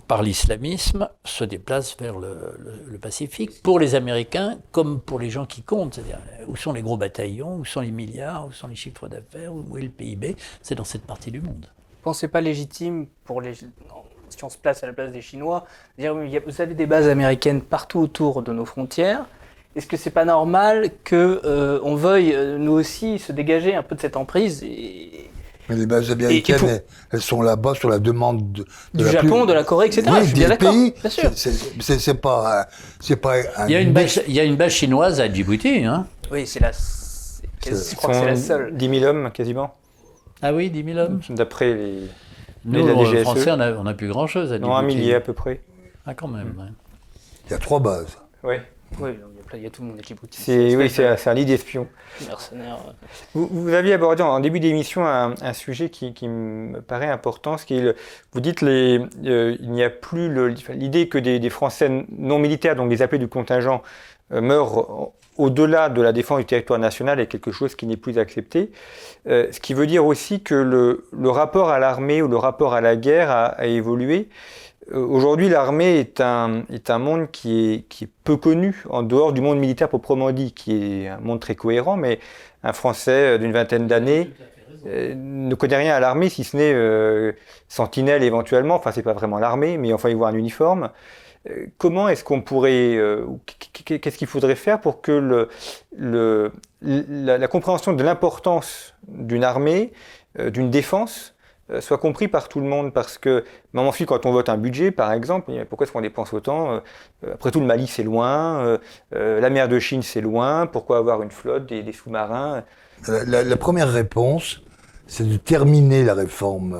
[0.00, 5.62] par l'islamisme, se déplace vers le, Pacifique, pour les Américains comme pour les gens qui
[5.62, 5.94] comptent.
[5.94, 9.52] C'est-à-dire, où sont les gros bataillons, où sont les milliards, où sont les chiffres d'affaires,
[9.52, 11.66] où est le PIB C'est dans cette partie du monde.
[11.68, 15.64] Vous pensez pas légitime, pour les, si on se place à la place des Chinois,
[15.98, 19.26] dire vous avez des bases américaines partout autour de nos frontières.
[19.76, 23.82] Est-ce que c'est pas normal que euh, on veuille euh, nous aussi se dégager un
[23.82, 24.64] peu de cette emprise
[25.68, 29.64] mais les bases américaines, elles, sont là-bas sur la demande de, du Japon, de la
[29.64, 30.06] Corée, etc.
[30.10, 30.72] Oui, je suis bien d'accord.
[30.72, 31.30] Bien sûr.
[31.34, 32.68] C'est pas,
[33.00, 33.38] c'est pas.
[33.66, 36.06] il y a une base, il y a une base chinoise à Djibouti, hein.
[36.30, 36.70] Oui, c'est la.
[36.72, 38.76] Je crois que c'est la seule.
[38.76, 39.74] 10 000 hommes quasiment.
[40.40, 41.20] Ah oui, 10 000 hommes.
[41.30, 41.94] D'après les.
[42.64, 44.70] Nous, les Français, on a, plus grand chose à Djibouti.
[44.70, 45.60] Non, un millier à peu près.
[46.06, 46.54] Ah, quand même.
[47.46, 48.16] Il y a trois bases.
[48.42, 48.56] Oui.
[49.00, 49.10] Oui,
[49.54, 51.86] il y a tout le monde qui C'est, oui, c'est, un lit d'espions.
[53.34, 57.78] Vous, vous, aviez abordé en début d'émission un, sujet qui, me paraît important, ce qui
[57.78, 57.94] est
[58.32, 60.32] vous dites les, euh, il n'y a plus
[60.70, 63.82] l'idée que des, Français non militaires, donc des appelés du contingent,
[64.32, 68.18] euh, meurent au-delà de la défense du territoire national est quelque chose qui n'est plus
[68.18, 68.72] accepté.
[69.28, 72.74] Euh, ce qui veut dire aussi que le, le rapport à l'armée ou le rapport
[72.74, 74.28] à la guerre a, a évolué.
[74.92, 79.02] Euh, aujourd'hui, l'armée est un, est un monde qui est, qui est peu connu en
[79.02, 82.20] dehors du monde militaire proprement dit, qui est un monde très cohérent, mais
[82.62, 84.30] un Français euh, d'une vingtaine d'années
[84.86, 87.34] euh, ne connaît rien à l'armée, si ce n'est
[87.68, 90.90] sentinelle éventuellement, enfin c'est pas vraiment l'armée, mais enfin il voit un uniforme.
[91.78, 92.98] comment est-ce qu'on pourrait,
[93.84, 95.48] qu'est-ce qu'il faudrait faire pour que le,
[95.96, 99.92] le, la, la compréhension de l'importance d'une armée,
[100.38, 101.37] d'une défense, euh,
[101.80, 102.92] soit compris par tout le monde.
[102.92, 106.32] Parce que, même ensuite, quand on vote un budget, par exemple, pourquoi est-ce qu'on dépense
[106.32, 106.80] autant euh,
[107.34, 108.78] Après tout, le Mali, c'est loin.
[109.14, 110.66] Euh, la mer de Chine, c'est loin.
[110.66, 112.64] Pourquoi avoir une flotte, des, sous-marins
[113.06, 114.62] la, première réponse,
[115.06, 116.76] c'est de terminer la réforme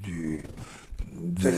[0.00, 0.42] du,
[1.12, 1.48] du,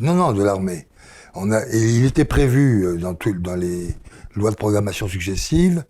[0.00, 0.86] Non, non, de l'armée.
[1.34, 3.88] On a, et il était prévu dans, tout, dans les
[4.36, 5.84] lois de programmation successives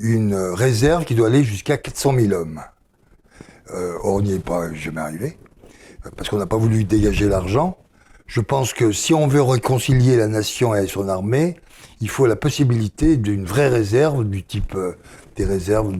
[0.00, 2.62] une réserve qui doit aller jusqu'à 400 000 hommes.
[3.74, 5.38] Euh, on n'y est pas jamais arrivé,
[6.16, 7.76] parce qu'on n'a pas voulu dégager l'argent.
[8.26, 11.56] Je pense que si on veut réconcilier la nation et son armée,
[12.00, 14.92] il faut la possibilité d'une vraie réserve du type euh,
[15.36, 15.94] des réserves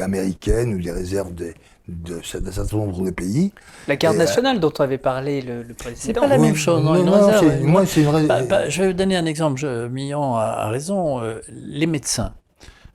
[0.00, 1.54] américaines ou des réserves des,
[1.88, 3.52] d'un certain nombre de pays.
[3.88, 6.20] La garde Et, nationale dont on avait parlé le, le C'est précédent.
[6.22, 6.82] pas la Oui, même chose.
[6.82, 9.16] Non, non, une non, réserve, c'est- moi, c'est une Bah, bah, je vais vous donner
[9.16, 9.58] un exemple.
[9.60, 11.20] Je, Millon a, a raison.
[11.20, 12.32] euh, les médecins.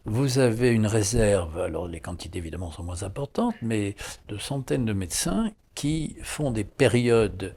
[0.10, 3.96] Vous avez une réserve, alors les quantités évidemment sont moins importantes, mais
[4.30, 7.54] de centaines de médecins qui font des périodes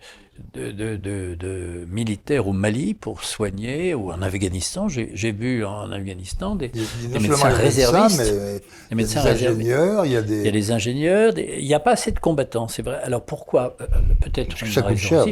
[0.55, 4.89] de, de- de- de militaires au Mali pour soigner, ou en Afghanistan.
[4.89, 8.61] J'ai vu en Afghanistan des, des médecins les médecins, réservistes, des
[8.91, 10.51] il y a médecins des ingénieurs, il y a Il y a des.
[10.51, 13.01] des ingénieurs, il n'y a pas assez de combattants, c'est vrai.
[13.05, 13.77] Alors pourquoi?
[13.81, 13.87] Euh,
[14.23, 15.25] Peut-être Parce que une raison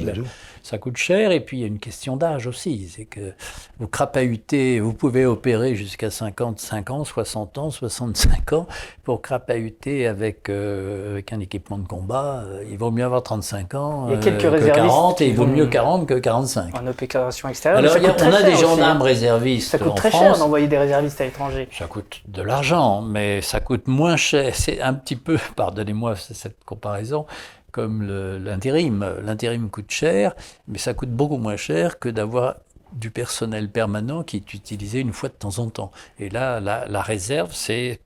[0.68, 2.90] ça coûte cher et puis il y a une question d'âge aussi.
[2.94, 3.32] C'est que
[3.78, 8.66] vous crapahutez, vous pouvez opérer jusqu'à 55 ans, 60 ans, 65 ans.
[9.02, 13.74] Pour crapahuter avec, euh, avec un équipement de combat, euh, il vaut mieux avoir 35
[13.76, 16.14] ans Il y a quelques euh, que réservistes 40 et il vaut mieux 40 que
[16.18, 16.78] 45.
[16.78, 17.78] En opération extérieure.
[17.78, 19.04] Alors a- on a des cher aussi, gendarmes hein.
[19.04, 20.22] réservistes Ça coûte en très France.
[20.22, 21.66] cher d'envoyer des réservistes à l'étranger.
[21.72, 24.54] Ça coûte de l'argent, mais ça coûte moins cher.
[24.54, 27.24] C'est un petit peu, pardonnez-moi cette comparaison,
[27.72, 28.02] comme
[28.44, 29.04] l'intérim.
[29.24, 30.34] L'intérim coûte cher,
[30.66, 32.56] mais ça coûte beaucoup moins cher que d'avoir
[32.92, 35.90] du personnel permanent qui est utilisé une fois de temps en temps.
[36.18, 38.00] Et là, la, la réserve, c'est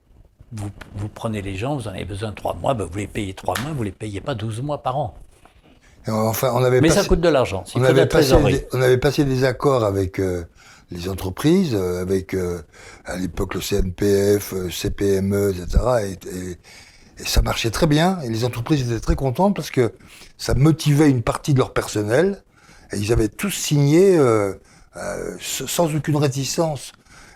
[0.51, 3.07] vous, vous prenez les gens, vous en avez besoin de trois mois, ben vous les
[3.07, 5.15] payez trois mois, vous les payez pas 12 mois par an.
[6.05, 7.63] Et Enfin, on avait Mais passé- ça coûte de l'argent.
[7.75, 10.43] On avait, passé des, on avait passé des accords avec euh,
[10.91, 12.61] les entreprises, euh, avec euh,
[13.05, 15.79] à l'époque le CNPF, CPME, etc.
[16.03, 16.11] Et,
[16.51, 16.57] et-
[17.23, 18.19] et ça marchait très bien.
[18.21, 19.93] Et les entreprises étaient très contentes parce que
[20.37, 22.43] ça motivait une partie de leur personnel.
[22.91, 24.53] Et ils avaient tous signé euh,
[24.97, 26.91] euh, sans aucune réticence.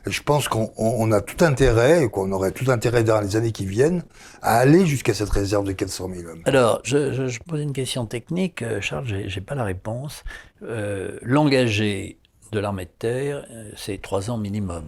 [0.06, 3.36] Et je pense qu'on on- on a tout intérêt, qu'on aurait tout intérêt dans les
[3.36, 4.04] années qui viennent,
[4.42, 6.42] à aller jusqu'à cette réserve de 400 000 hommes.
[6.46, 8.62] Alors, je, pose une question technique.
[8.62, 10.24] Euh, Charles, j'ai pas la réponse.
[10.64, 12.20] Euh, L'engagé
[12.54, 13.46] de l'armée de terre,
[13.76, 14.86] c'est trois ans minimum,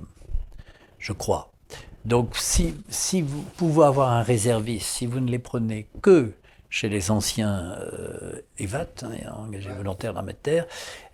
[1.00, 1.49] je crois.
[2.06, 6.32] Donc, si, si vous pouvez avoir un réserviste, si vous ne les prenez que
[6.72, 10.66] chez les anciens euh, EVAT, hein, engagés volontaires l'armée de terre,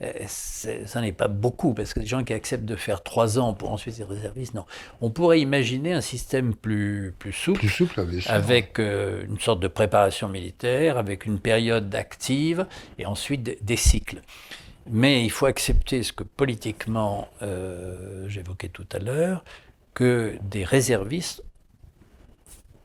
[0.01, 3.53] euh, ça n'est pas beaucoup, parce que des gens qui acceptent de faire trois ans
[3.53, 4.65] pour ensuite être réservistes, non.
[4.99, 9.69] On pourrait imaginer un système plus, plus souple, Plus souple, avec euh, une sorte de
[9.69, 12.65] préparation militaire, avec une période active
[12.99, 14.21] et ensuite des- des cycles.
[14.91, 19.43] Mais il faut accepter ce que politiquement euh, j'évoquais tout à l'heure,
[19.95, 21.41] que des réservistes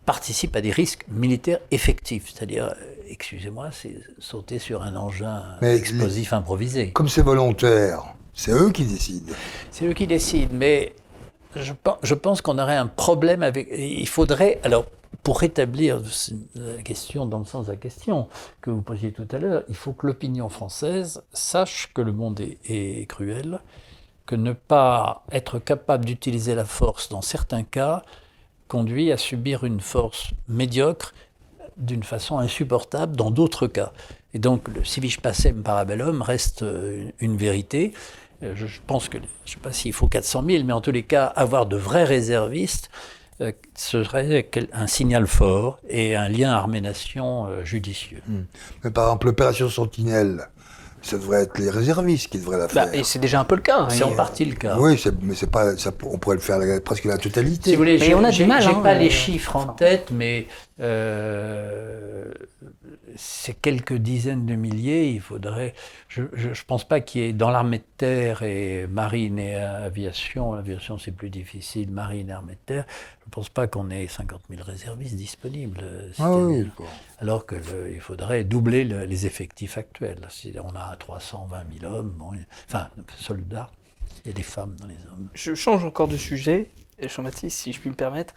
[0.06, 2.32] participent à des risques militaires effectifs.
[2.32, 6.92] C'est-à-dire, euh, excusez-moi, c'est sauter sur un engin Mais explosif improvisé.
[6.92, 9.32] Comme c'est volontaire, c'est eux qui décident.
[9.70, 10.94] C'est eux qui décident, mais
[11.54, 13.68] je, pen- je pense qu'on aurait un problème avec.
[13.76, 14.58] Il faudrait.
[14.64, 14.86] Alors,
[15.22, 16.00] pour rétablir
[16.54, 18.28] la question dans le sens de la question
[18.62, 22.40] que vous posiez tout à l'heure, il faut que l'opinion française sache que le monde
[22.40, 23.60] est, est cruel,
[24.26, 28.02] que ne pas être capable d'utiliser la force dans certains cas
[28.68, 31.12] conduit à subir une force médiocre
[31.76, 33.92] d'une façon insupportable dans d'autres cas.
[34.34, 37.92] Et donc le civis pacem parabellum reste euh, une, vérité.
[38.42, 40.92] Euh, Je, pense que, je ne sais pas s'il faut 400 000, mais en tous
[40.92, 42.90] les cas, avoir de vrais réservistes,
[43.40, 48.22] euh, serait un signal fort et un lien armée-nation judicieux.
[48.84, 50.48] Mais par exemple, l'opération Sentinelle,
[51.02, 52.86] ça devrait être les réservistes qui devraient la faire.
[52.86, 53.88] Bah, et c'est déjà un peu le cas.
[53.90, 54.08] C'est hein.
[54.08, 54.76] en partie le cas.
[54.78, 57.70] oui, c'est- mais c'est pas, ça, on pourrait le faire la- presque la totalité.
[57.70, 59.56] Si vous voulez, Mais j'ai- on a du mal, j'ai hein, pas euh, les chiffres
[59.56, 60.46] en tête, mais
[60.80, 62.32] euh,
[63.16, 65.08] c'est quelques dizaines de milliers.
[65.10, 65.74] Il faudrait.
[66.08, 70.54] Je ne pense pas qu'il y ait dans l'armée de terre et marine et aviation.
[70.54, 71.90] Aviation, c'est plus difficile.
[71.90, 72.84] Marine et armée de terre.
[73.30, 75.84] Je ne pense pas qu'on ait 50 000 réservistes disponibles.
[76.18, 76.66] Ah oui.
[77.20, 80.18] Alors qu'il faudrait doubler le- les effectifs actuels.
[80.30, 82.32] Si on a 320 000 hommes, bon,
[82.66, 83.70] enfin soldats,
[84.24, 85.28] il y a des femmes dans les hommes.
[85.34, 88.34] Je change encore de sujet, Jean-Baptiste, si je puis me permettre,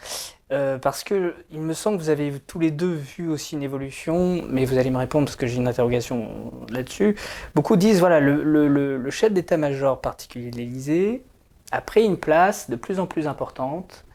[0.51, 3.63] euh, parce que il me semble que vous avez tous les deux vu aussi une
[3.63, 7.15] évolution, mais vous allez me répondre parce que j'ai une interrogation là-dessus.
[7.56, 11.23] Beaucoup disent, voilà, le, le- le- le chef d'état-major particulier de l'Élysée
[11.71, 14.10] a pris une place de plus en plus importante euh,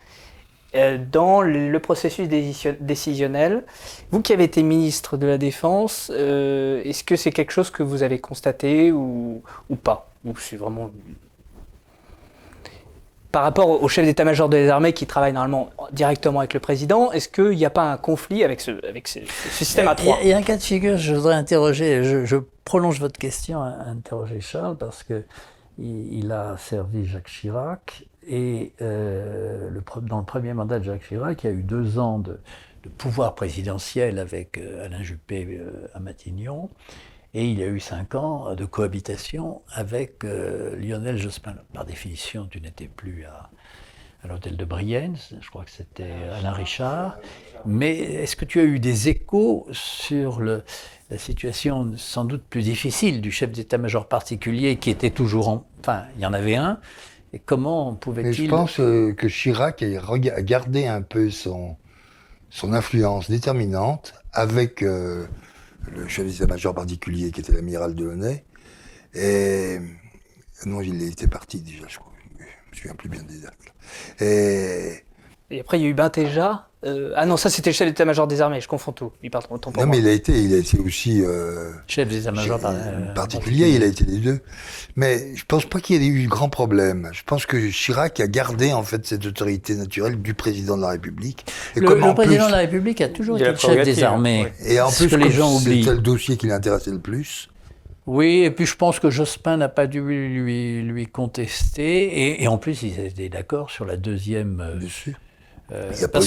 [0.75, 3.65] dans le processus décision- décisionnel.
[4.11, 7.83] Vous qui avez été ministre de la Défense, euh, est-ce que c'est quelque chose que
[7.83, 10.11] vous avez constaté ou, ou pas?
[10.25, 10.91] Ou c'est vraiment
[13.31, 17.29] par rapport au chef d'état-major des armées qui travaille normalement directement avec le président, est-ce
[17.29, 20.17] qu'il n'y a pas un conflit avec ce, avec ce, ce système à trois?
[20.23, 23.61] Il y a un cas de figure, je voudrais interroger, je, je prolonge votre question
[23.61, 25.25] interroger Charles parce que
[25.79, 31.09] il, il a servi Jacques Chirac et euh, le, dans le premier mandat de Jacques
[31.09, 32.39] Chirac, il y a eu deux ans de,
[32.85, 36.69] de pouvoir présidentiel avec euh, Alain Juppé euh, à Matignon
[37.35, 41.57] et il y a eu cinq ans de cohabitation avec euh, Lionel Jospin.
[41.73, 43.51] Par définition, tu n'étais plus à,
[44.23, 47.19] à l'hôtel de Brienne, je crois que c'était Alain Richard.
[47.67, 50.63] Mais est-ce que tu as eu des échos sur le,
[51.11, 55.67] la situation sans doute plus difficile du chef d'état-major particulier qui était toujours en...
[55.81, 56.81] Enfin, il y en avait un.
[57.33, 58.33] Et comment pouvait-il...
[58.33, 61.77] je pense euh, que Chirac a gardé un peu son,
[62.51, 65.27] son influence déterminante avec euh,
[65.95, 68.45] le chef d'état-major particulier qui était l'amiral Delaunay.
[69.15, 69.79] Et
[70.67, 72.13] non, il était parti déjà, je crois.
[72.39, 74.21] Je me souviens plus bien des dates.
[74.21, 75.05] Et,
[75.51, 78.29] et après, il y a eu Bintéja euh, ah non, ça c'était le chef d'état-major
[78.29, 79.11] des armées, je confonds tout.
[79.25, 82.73] Il pour non, mais il a été, il a été aussi euh, chef d'état-major par,
[82.73, 83.71] euh, particulier.
[83.71, 84.39] Il a été les deux.
[84.95, 87.11] Mais je pense pas qu'il y ait eu de grands problèmes.
[87.13, 90.91] Je pense que Chirac a gardé en fait cette autorité naturelle du président de la
[90.91, 91.47] République.
[91.75, 94.47] Et le, président de la République a toujours été le chef des armées.
[94.65, 95.83] Et en plus, que les gens oublient.
[95.83, 97.49] C'était le dossier qui l'intéressait le plus.
[98.07, 102.41] Oui, et puis je pense que Jospin n'a pas dû lui, lui contester.
[102.41, 104.79] Et, en plus, ils étaient d'accord sur la deuxième.
[104.81, 105.17] Dessus.
[105.71, 106.21] Euh, il n'y a, pas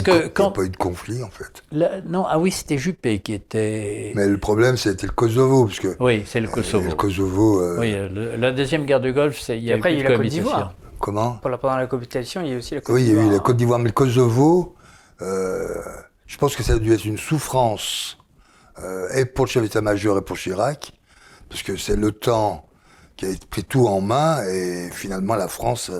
[0.64, 1.64] eu de conflit en fait.
[2.06, 4.12] non, ah oui, c'était Juppé qui était.
[4.16, 5.66] Mais le problème, c'était le Kosovo.
[5.66, 6.90] Parce que, oui, c'est le Kosovo.
[6.90, 7.60] le Kosovo.
[7.60, 7.96] Euh, oui,
[8.40, 9.58] la deuxième guerre de Golfe, c'est.
[9.58, 10.76] Il y a après, il y a eu la Côte d'Ivoire.
[11.00, 13.18] Comment Pendant la cohabitation, il y a eu aussi la Côte d'Ivoire.
[13.18, 13.80] Oui, il y a eu la Côte d'Ivoire.
[13.80, 14.76] Mais le Kosovo,
[15.24, 15.82] euh,
[16.28, 18.20] je pense que ça a dû être une souffrance,
[19.16, 20.94] et pour le chef d'état-major et pour Chirac,
[21.50, 22.68] parce que c'est le temps
[23.18, 25.92] qui a pris tout en main, et finalement, la France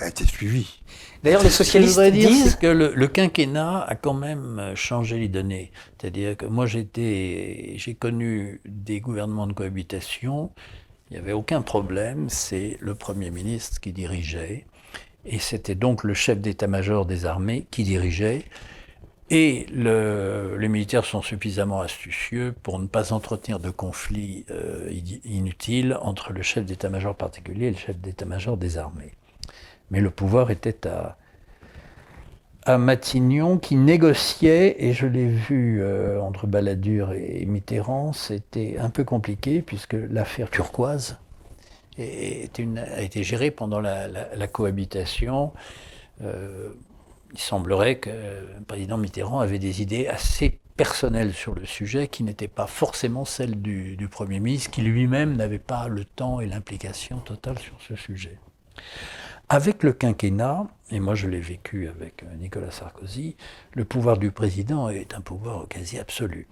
[0.00, 0.82] a été suivie.
[1.22, 5.70] D'ailleurs, les socialistes disent que le, quinquennat a quand même changé les données.
[5.98, 10.50] C'est-à-dire que moi, j'ai connu des gouvernements de cohabitation.
[11.10, 12.28] Il n'y avait aucun problème.
[12.28, 14.66] C'est le Premier ministre qui dirigeait.
[15.24, 18.44] Et c'était donc le chef d'état-major des armées qui dirigeait.
[19.30, 24.90] Et les militaires sont suffisamment astucieux pour ne pas entretenir de conflits euh,
[25.24, 29.12] inutiles entre le chef d'état-major particulier et le chef d'état-major des armées.
[29.92, 31.16] Mais le pouvoir était à,
[32.64, 38.88] à Matignon qui négociait, et je l'ai vu euh, entre Balladur et Mitterrand, c'était un
[38.88, 41.18] peu compliqué puisque l'affaire turquoise
[41.98, 45.52] a été gérée pendant la, cohabitation.
[46.22, 46.70] Euh,
[47.34, 52.22] il semblerait que le président Mitterrand avait des idées assez personnelles sur le sujet qui
[52.22, 56.46] n'étaient pas forcément celles du, du Premier ministre, qui lui-même n'avait pas le temps et
[56.46, 58.38] l'implication totale sur ce sujet.
[59.54, 63.36] Avec le quinquennat, et moi je l'ai vécu avec euh, Nicolas Sarkozy,
[63.74, 66.48] le pouvoir du président est un pouvoir quasi absolu.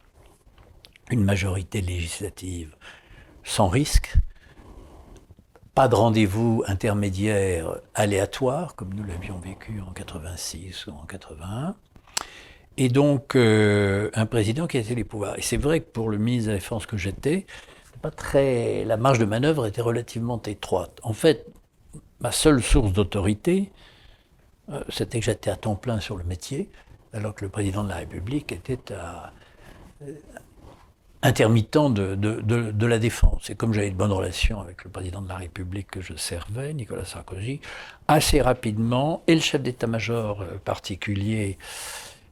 [1.10, 2.76] Une majorité législative
[3.42, 4.12] sans risque,
[5.74, 11.76] pas de rendez-vous intermédiaire aléatoire, comme nous l'avions vécu en 86 ou en 81,
[12.76, 15.38] et donc euh, un président qui a les pouvoirs.
[15.38, 17.46] Et c'est vrai que pour le ministre de la Défense que j'étais,
[18.02, 21.00] la marge de manœuvre était relativement étroite.
[21.02, 21.46] En fait,
[22.20, 23.70] ma seule source d'autorité,
[24.70, 26.68] euh, c'était que j'étais à temps plein sur le métier,
[27.12, 30.12] alors que le président de la République était euh,
[31.22, 33.50] intermittent de, la défense.
[33.50, 36.72] Et comme j'avais de bonnes relations avec le président de la République que je servais,
[36.72, 37.60] Nicolas Sarkozy,
[38.06, 41.58] assez rapidement, et le chef d'état-major euh, particulier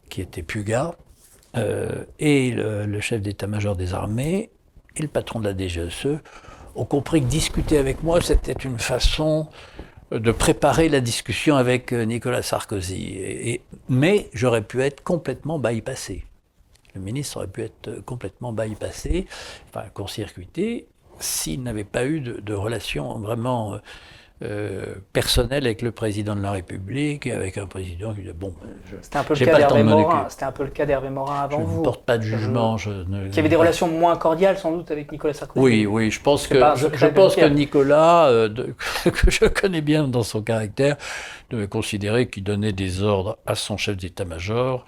[0.08, 0.94] qui était Puga,
[2.20, 4.50] et le chef d'état-major des armées,
[4.94, 6.20] et le patron de la DGSE
[6.78, 9.48] ont compris que discuter avec moi, c'était une façon
[10.10, 13.60] de préparer la discussion avec euh, Nicolas Sarkozy.
[13.88, 16.24] Mais j'aurais pu être complètement bypassé.
[16.94, 19.26] Le ministre aurait pu être euh, complètement bypassé,
[19.68, 20.86] enfin court-circuité,
[21.18, 23.78] s'il n'avait pas eu de, de relation vraiment
[24.40, 28.54] euh, personnel avec le président de la République, avec un président qui dit bon,
[29.02, 30.26] c'était un peu le cas d'Hervé Morin.
[30.28, 31.72] C'était un peu le cas d'Hervé Morin avant vous.
[31.72, 32.76] Je ne porte pas de jugement.
[32.76, 35.60] Je ne, qui avait des relations moins cordiales sans doute avec Nicolas Sarkozy.
[35.60, 38.48] Oui, oui, je pense que je, pense que Nicolas, euh,
[39.04, 40.96] que je connais bien dans son caractère,
[41.50, 44.84] devait considérer qu'il donnait des ordres à son chef d'état-major.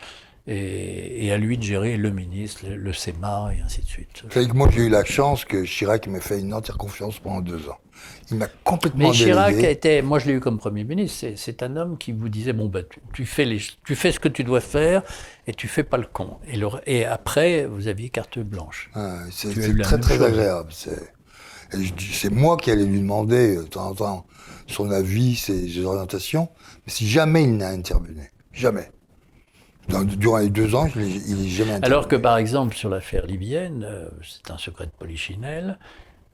[0.47, 4.25] Et, à lui de gérer le ministre, le, le SEMA et ainsi de suite.
[4.55, 7.79] moi j'ai eu la chance que Chirac m'ait fait une entière confiance pendant deux ans.
[8.31, 11.63] Il m'a complètement Mais Chirac a été, moi je l'ai eu comme Premier ministre, c'est
[11.63, 12.81] un homme qui vous disait, bon, bah,
[13.13, 15.03] tu, fais les, tu fais ce que tu dois faire
[15.47, 16.39] et tu fais pas le con.
[16.47, 18.91] Et, le, et après, vous aviez carte blanche.
[18.95, 20.71] Ah, c'est très très agréable.
[20.73, 24.27] C'est moi qui allais lui demander de temps en temps
[24.67, 26.49] son avis, ses, orientations,
[26.87, 28.31] mais si jamais il n'a intervenu.
[28.53, 28.91] Jamais.
[29.89, 31.87] durant les deux ans, il n'est jamais intervenu.
[31.87, 35.79] Alors que par exemple, sur l'affaire libyenne, euh, c'est un secret de polichinelle.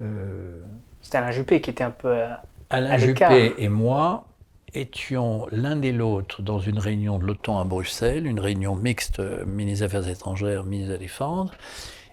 [0.03, 0.61] Euh,
[1.01, 4.27] c'était Alain Juppé qui était un peu à, Alain Juppé et moi
[4.75, 9.45] étions l'un et l'autre dans une réunion de l'OTAN à Bruxelles, une réunion mixte, euh,
[9.47, 11.51] ministre des Affaires étrangères, ministre de la Défense.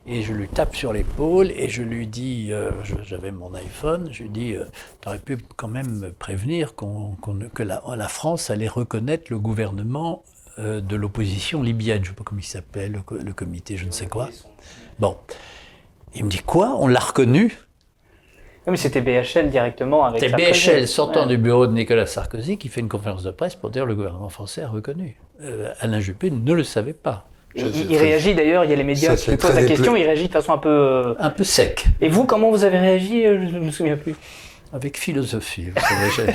[0.06, 2.72] et je lui tape sur l'épaule et je lui dis, euh,
[3.04, 4.66] j'avais mon iPhone, je lui dis, euh,
[5.02, 10.24] tu aurais pu quand même me prévenir que la, la, France allait reconnaître le gouvernement
[10.60, 13.92] euh, de l'opposition libyenne, je ne sais pas comment il s'appelle, le, comité, je ne
[13.92, 14.30] sais quoi.
[15.00, 15.18] Bon,
[16.14, 16.76] il me dit quoi?
[16.80, 17.58] On l'a reconnu?
[18.72, 22.82] Mais c'était BHL directement avec C'est BHL sortant du bureau de Nicolas Sarkozy qui fait
[22.82, 25.18] une conférence de presse pour dire que le gouvernement français a reconnu.
[25.80, 27.26] Alain Juppé ne le savait pas.
[27.56, 30.34] Il, réagit d'ailleurs, il y a les médias qui posent la question, il réagit de
[30.34, 30.70] façon un peu...
[30.70, 31.86] Euh, un peu sec.
[32.02, 34.16] Et vous, comment vous avez réagi euh, Je ne me souviens plus.
[34.72, 36.34] Avec philosophie, vous savez,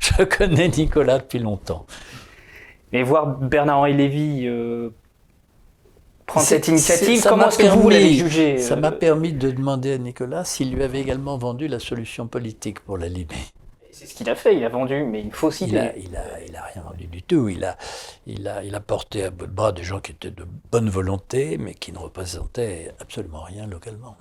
[0.00, 1.86] je connais Nicolas depuis longtemps.
[2.92, 4.90] Mais voir Bernard-Henri Lévy euh,
[6.30, 9.98] prendre cette initiative, comment est-ce que vous l'avez jugé Ça m'a permis de demander à
[9.98, 13.36] Nicolas s'il lui avait également vendu la solution politique pour la Libye.
[13.92, 15.92] C'est ce qu'il a fait, il a vendu, mais une fausse idée.
[15.96, 17.48] Il a, il a, rien vendu du tout.
[17.48, 17.76] Il a,
[18.26, 20.88] il, a, il a porté à bout de bras des gens qui étaient de bonne
[20.88, 24.16] volonté, mais qui ne représentaient absolument rien localement.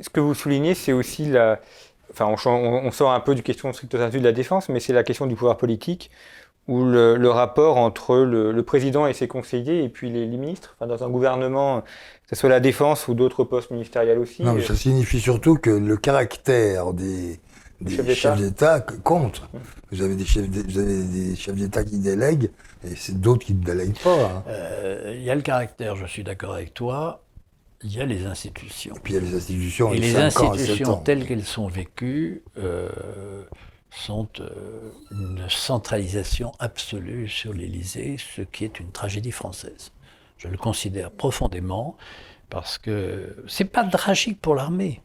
[0.00, 1.60] Ce que vous soulignez, c'est aussi la.
[2.10, 5.02] Enfin, on, sort un peu du question stricto sensu de la défense, mais c'est la
[5.02, 6.10] question du pouvoir politique,
[6.68, 10.76] ou le, rapport entre le, président et ses conseillers, et puis les, ministres.
[10.78, 11.86] Enfin, dans un gouvernement, que
[12.30, 14.42] ce soit la défense ou d'autres postes ministériels aussi.
[14.42, 17.40] Non, mais ça signifie surtout que le caractère des,
[18.14, 19.42] chefs d'État compte.
[19.90, 22.50] Vous avez des chefs, des chefs d'État qui délèguent,
[22.84, 24.14] et c'est d'autres qui ne délèguent pas.
[24.14, 24.44] Hein.
[24.48, 27.22] Euh, il y a le caractère, je suis d'accord avec toi.
[27.84, 28.94] Il y a les institutions.
[28.94, 29.92] Et puis il y a les institutions.
[29.92, 32.88] Et les institutions telles qu'elles sont vécues euh,
[33.94, 39.92] sont euh, une centralisation absolue sur l'Élysée, ce qui est une tragédie française.
[40.38, 41.96] Je le considère profondément
[42.48, 45.02] parce que c'est pas tragique pour l'armée.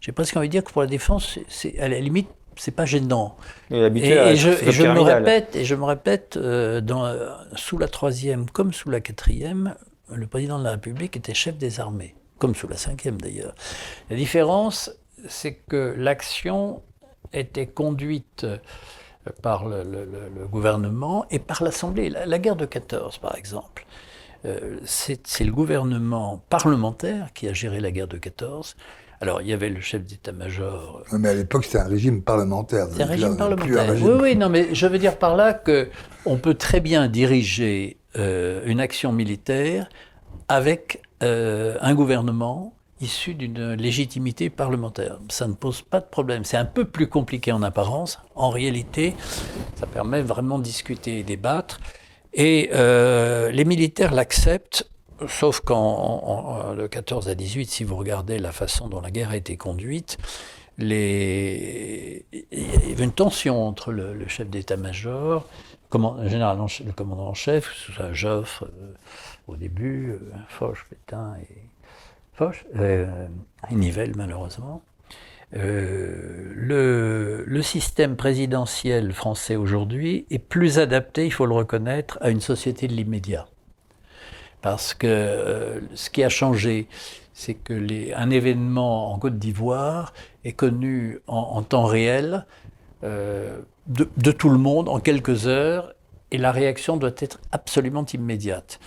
[0.00, 2.86] J'ai presque envie de dire que pour la défense, c'est à la limite, c'est pas
[2.86, 3.36] gênant.
[3.70, 7.14] Et, je, me répète, et je me répète, euh, dans,
[7.54, 9.74] sous la troisième comme sous la quatrième,
[10.10, 13.54] le président de la République était chef des armées, comme sous la cinquième d'ailleurs.
[14.10, 14.90] La différence,
[15.28, 16.82] c'est que l'action
[17.32, 18.46] était conduite
[19.42, 19.84] par le,
[20.50, 22.10] gouvernement et par l'Assemblée.
[22.10, 23.86] La, guerre de 14, par exemple,
[24.44, 28.76] euh, c'est le gouvernement parlementaire qui a géré la guerre de 14.
[29.20, 31.04] Alors, il y avait le chef d'état-major.
[31.12, 32.88] Mais à l'époque, c'était un régime parlementaire.
[32.90, 33.94] C'est un régime parlementaire.
[34.02, 38.62] Oui, oui, non, mais je veux dire par là qu'on peut très bien diriger euh,
[38.66, 39.88] une action militaire
[40.48, 45.18] avec euh, un gouvernement issu d'une légitimité parlementaire.
[45.28, 46.44] Ça ne pose pas de problème.
[46.44, 48.18] C'est un peu plus compliqué en apparence.
[48.34, 49.14] En réalité,
[49.74, 51.80] ça permet vraiment de discuter et débattre.
[52.32, 54.88] Et euh, les militaires l'acceptent
[55.28, 59.36] sauf qu'en le 14 à 18, si vous regardez la façon dont la guerre a
[59.36, 60.18] été conduite,
[60.78, 65.46] il y avait une tension entre le, chef d'état-major,
[66.24, 68.94] généralement le commandant en chef, Joffre euh,
[69.46, 71.68] au début, euh, Foch, Pétain et
[72.32, 73.26] Foch, euh,
[73.70, 74.82] Nivelle malheureusement.
[75.52, 82.40] le, le, système présidentiel français aujourd'hui est plus adapté, il faut le reconnaître, à une
[82.40, 83.46] société de l'immédiat.
[84.62, 86.86] Parce que euh, ce qui a changé,
[87.34, 90.14] c'est que les, un événement en Côte d'Ivoire
[90.44, 92.46] est connu en, temps réel
[93.02, 93.58] euh,
[93.88, 95.92] de, tout le monde en quelques heures
[96.30, 98.78] et la réaction doit être absolument immédiate.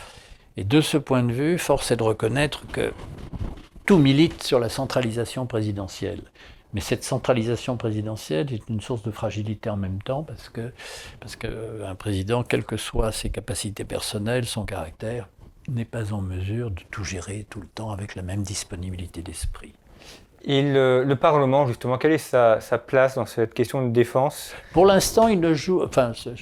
[0.57, 2.93] Et de ce point de vue, force est de reconnaître que
[3.85, 6.21] tout milite sur la centralisation présidentielle.
[6.73, 10.73] Mais cette centralisation présidentielle est une source de fragilité en même temps parce que
[11.21, 15.29] parce qu'un président, quelles que soient ses capacités personnelles, son caractère,
[15.69, 19.73] n'est pas en mesure de tout gérer tout le temps avec la même disponibilité d'esprit.
[20.47, 24.53] Et le, Parlement, justement, quelle est sa, place dans cette question de défense?
[24.73, 26.35] Pour l'instant, il ne joue, enfin, euh,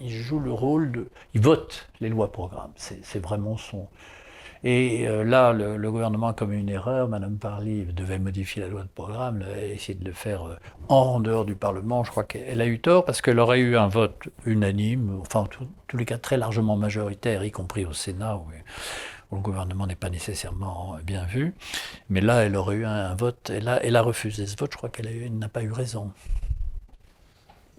[0.00, 2.72] il joue le rôle de, il vote les lois programmes.
[2.76, 3.88] C'est vraiment son,
[4.64, 7.08] et euh, là, le, gouvernement a commis une erreur.
[7.08, 10.56] Madame Parly devait modifier la loi de programme, elle a essayé de le faire euh,
[10.88, 12.02] en dehors du Parlement.
[12.02, 15.46] Je crois qu'elle a eu tort parce qu'elle aurait eu un vote unanime, enfin, en
[15.46, 18.46] tous les cas très largement majoritaire, y compris au Sénat, où,
[19.36, 21.54] le gouvernement n'est pas nécessairement bien vu.
[22.08, 24.72] Mais là, elle aurait eu un, vote, elle a, elle a refusé ce vote.
[24.72, 26.12] Je crois qu'elle n'a pas eu raison.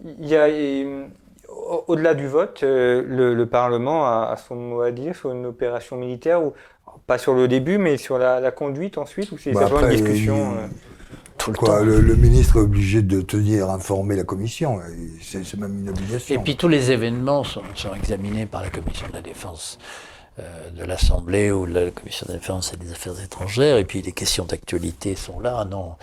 [0.06, 0.48] Il y a
[1.88, 3.04] au-delà du vote, euh,
[3.34, 6.54] le, Parlement a, son mot à dire sur une opération militaire ou
[7.06, 10.68] pas sur le début, mais sur la, conduite ensuite, ou c'est bah une discussion euh,
[11.38, 11.84] tout le, temps.
[11.84, 14.80] Le, ministre est obligé de tenir informé la commission,
[15.22, 16.36] c'est même une obligation.
[16.36, 17.62] Et puis tous les événements sont,
[17.96, 22.34] examinés par la commission de la défense euh, de l'Assemblée ou de la commission de
[22.34, 25.96] la défense et des affaires étrangères, et puis les questions d'actualité sont là, non.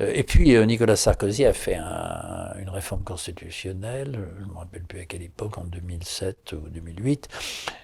[0.00, 5.00] Euh, et puis Nicolas Sarkozy a fait une réforme constitutionnelle, je ne me rappelle plus
[5.00, 7.28] à quelle époque, en 2007 ou 2008,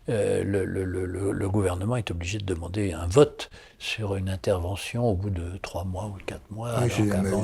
[0.09, 5.06] euh, le, le, le, le, gouvernement est obligé de demander un vote sur une intervention
[5.09, 6.74] au bout de trois mois ou quatre mois.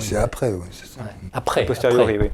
[0.00, 1.00] c'est après, oui, c'est ça.
[1.32, 2.30] Après, posteriori, oui.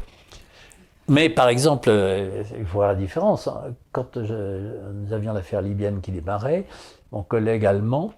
[1.11, 3.49] Mais par exemple, euh, il faut voir la différence.
[3.91, 6.67] Quand nous avions l'affaire libyenne qui démarrait,
[7.11, 8.15] mon collègue allemand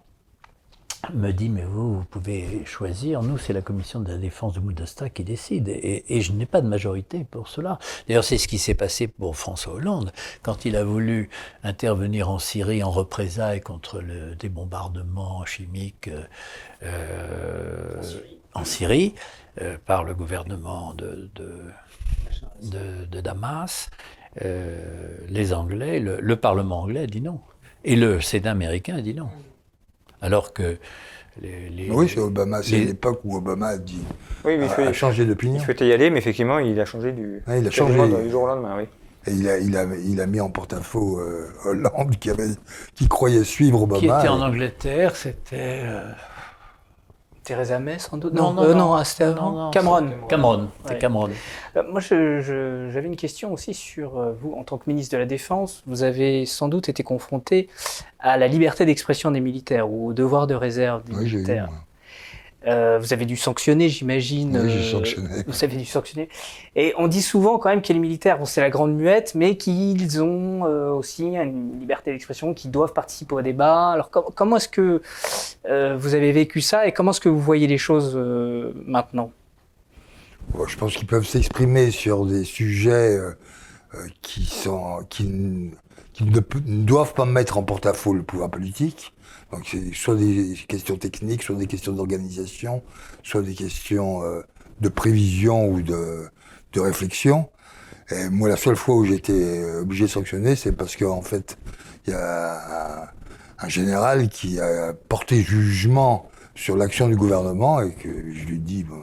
[1.14, 3.22] me dit mais vous, vous pouvez choisir.
[3.22, 5.68] Nous, c'est la commission de la défense de Moudasta qui décide.
[5.68, 7.78] Et, et je n'ai pas de majorité pour cela.
[8.07, 10.12] D'ailleurs, c'est ce qui s'est passé pour François Hollande.
[10.43, 11.30] Quand il a voulu
[11.64, 16.11] intervenir en Syrie en représailles contre le, des bombardements chimiques
[16.82, 18.03] euh,
[18.53, 19.14] en Syrie,
[19.61, 21.64] euh, par le gouvernement de, de,
[22.62, 23.90] de, de Damas,
[24.44, 27.40] euh, les Anglais, le, le Parlement anglais a dit non.
[27.84, 29.28] Et le Sénat américain a dit non.
[30.20, 30.78] Alors que
[31.40, 32.62] les, oui, c'est Obama.
[32.62, 34.02] C'est l'époque où Obama a dit
[34.44, 35.56] oui, mais a, a changé d'opinion.
[35.58, 37.42] Il souhaitait y aller, mais effectivement, il a changé du.
[37.48, 38.84] il a changé du jour au lendemain, oui.
[39.26, 42.48] Et il a, il a, il a mis en porte-à-faux euh, Hollande qui, avait,
[42.94, 44.00] qui croyait suivre Obama.
[44.00, 45.82] Qui était en Angleterre, c'était.
[45.84, 46.10] Euh...
[47.45, 49.70] Theresa May, sans doute Non, non, euh, non, non c'était Cameron.
[50.28, 51.30] Cameron, c'est Cameron.
[51.76, 55.26] Euh, moi, j'avais une question aussi sur euh, vous, en tant que ministre de la
[55.26, 55.82] Défense.
[55.86, 57.68] Vous avez sans doute été confronté
[58.18, 61.68] à la liberté d'expression des militaires ou au devoir de réserve des oui, militaires.
[61.70, 61.91] Eu,
[62.66, 64.58] euh, vous avez dû sanctionner, j'imagine.
[64.62, 65.28] Oui, j'ai sanctionné.
[65.46, 66.28] Vous avez dû sanctionner.
[66.76, 69.56] Et on dit souvent quand même que les militaires, bon, c'est la grande muette, mais
[69.56, 73.90] qu'ils ont euh, aussi une liberté d'expression, qu'ils doivent participer au débat.
[73.90, 75.02] Alors com comment est-ce que
[75.68, 79.30] euh, vous avez vécu ça et comment est-ce que vous voyez les choses euh, maintenant?
[80.50, 83.32] Bon, Je pense qu'ils peuvent s'exprimer sur des sujets euh,
[84.22, 85.24] qui sont qui,
[86.12, 89.12] qui ne, ne doivent pas mettre en porte-à-faux le pouvoir politique.
[89.53, 92.82] Donc c'est soit des questions techniques, soit des questions d'organisation,
[93.22, 94.40] soit des questions euh,
[94.80, 96.30] de prévision ou de,
[96.74, 97.50] réflexion.
[98.11, 101.22] Et moi, la seule fois où j'ai été obligé de sanctionner, c'est parce qu'en en
[101.22, 101.59] fait,
[102.07, 103.09] il y a un,
[103.59, 108.84] un, général qui a porté jugement sur l'action du gouvernement et que je lui dis
[108.84, 109.03] bon,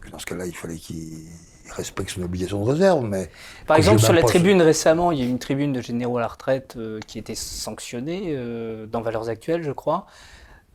[0.00, 1.26] que dans ce cas-là, il fallait qu'il
[1.72, 3.04] respecte son obligation de réserve.
[3.04, 3.30] Mais
[3.66, 6.20] Par exemple, sur la tribune récemment, il y a eu une tribune de généraux à
[6.20, 10.06] la retraite euh, qui était sanctionnée euh, dans Valeurs Actuelles, je crois.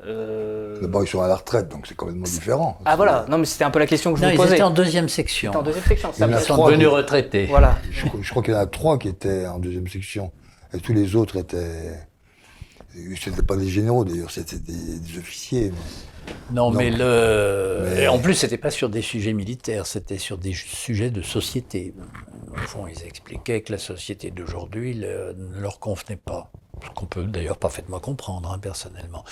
[0.06, 0.82] Euh...
[0.82, 2.78] D'abord, ils sont à la retraite, donc c'est complètement différent.
[2.84, 4.50] Ah voilà, non mais c'était un peu la question que je non, vous posais.
[4.50, 5.52] Ils étaient en deuxième section.
[5.54, 6.12] Ils en deuxième section.
[6.12, 7.46] Ça ils sont devenus retraités.
[7.46, 7.78] Voilà.
[7.92, 10.32] Je, je crois qu'il y en a trois qui étaient en deuxième section.
[10.74, 11.94] Et tous les autres étaient...
[13.22, 15.72] C'était pas des généraux d'ailleurs, c'était des, des, officiers.
[16.52, 17.90] Non, mais le.
[17.96, 18.04] Mais...
[18.04, 21.94] Et en plus, c'était pas sur des sujets militaires, c'était sur des sujets de société.
[22.52, 26.52] Au fond, ils expliquaient que la société d'aujourd'hui ne leur convenait pas.
[26.84, 29.24] Ce qu'on peut d'ailleurs parfaitement comprendre, hein, personnellement.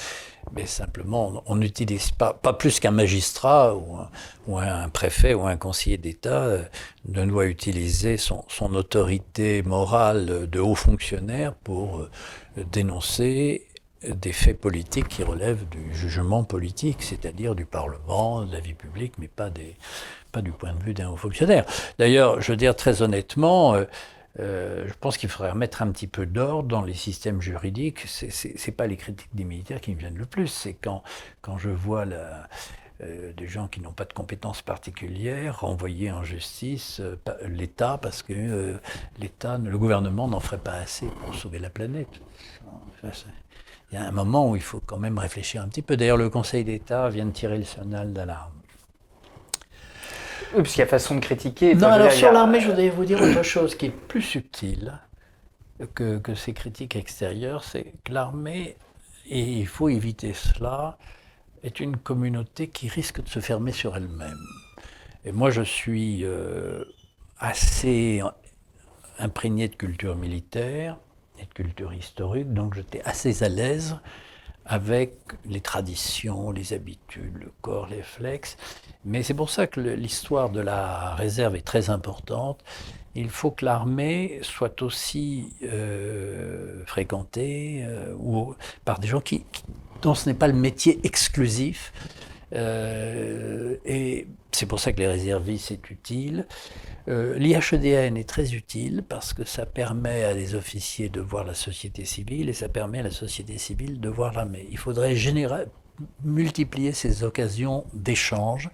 [0.54, 4.10] Mais simplement, on n'utilise pas, pas plus qu'un magistrat ou un,
[4.48, 6.64] ou un, préfet ou un conseiller d'État euh,
[7.06, 12.10] ne doit utiliser son, son, autorité morale de haut fonctionnaire pour euh,
[12.58, 13.68] dénoncer
[14.08, 19.14] des faits politiques qui relèvent du jugement politique, c'est-à-dire du Parlement, de la vie publique,
[19.18, 19.76] mais pas, des,
[20.32, 21.66] pas du point de vue d'un haut fonctionnaire.
[21.98, 23.86] D'ailleurs, je veux dire très honnêtement, euh,
[24.40, 28.06] euh, je pense qu'il faudrait remettre un petit peu d'ordre dans les systèmes juridiques.
[28.08, 31.04] C'est pas les critiques des militaires qui me viennent le plus, c'est quand,
[31.42, 32.50] quand je vois la,
[33.02, 37.16] euh, des gens qui n'ont pas de compétences particulières renvoyer en justice euh,
[37.48, 38.78] l'État parce que euh,
[39.18, 42.22] l'État, le gouvernement n'en ferait pas assez pour sauver la planète.
[43.04, 43.12] Enfin,
[43.92, 45.98] il y a un moment où il faut quand même réfléchir un petit peu.
[45.98, 48.54] D'ailleurs, le Conseil d'État vient de tirer le signal d'alarme.
[50.54, 51.74] Oui, puisqu'il y a façon de critiquer.
[51.74, 55.00] Non, alors sur l'armée, je voudrais vous dire autre chose qui est plus subtile
[55.96, 58.78] que, que ces critiques extérieures, c'est que l'armée,
[59.28, 60.98] et il faut éviter cela,
[61.64, 64.46] est une communauté qui risque de se fermer sur elle-même.
[65.26, 66.84] Et moi, je suis euh,
[67.40, 68.22] assez
[69.20, 70.98] imprégné de culture militaire
[71.40, 73.98] et de culture historique, donc j'étais assez à l'aise
[74.66, 78.58] avec les traditions, les habitudes, le corps, les réflexes.
[79.04, 82.64] Mais c'est pour ça que l'histoire de la réserve est très importante.
[83.16, 88.16] Il faut que l'armée soit aussi euh, fréquentée euh,
[88.86, 89.46] par des gens qui,
[90.02, 91.94] dont ce n'est pas le métier exclusif.
[92.54, 96.48] Euh, et c'est pour ça que les réservistes, c'est utile.
[97.06, 102.06] L'IHEDN est très utile parce que ça permet à des officiers de voir la société
[102.06, 104.68] civile et ça permet à la société civile de voir l'armée.
[104.72, 105.14] Il faudrait
[106.24, 108.70] multiplier ces occasions d'échange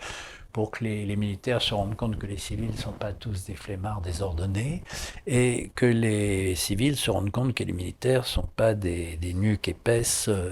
[0.52, 3.56] pour que les, militaires se rendent compte que les civils ne sont pas tous des
[3.56, 4.84] flemmards désordonnés
[5.28, 9.34] et que les civils se rendent compte que les militaires ne sont pas des, des
[9.34, 10.52] nuques épaisses euh,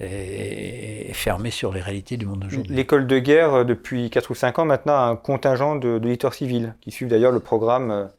[0.00, 2.74] et, fermés sur les réalités du monde d'aujourd'hui.
[2.74, 5.98] L'école de guerre, euh, depuis 4 ou 5 ans maintenant, a un contingent de
[6.32, 8.10] civils qui suivent d'ailleurs le programme.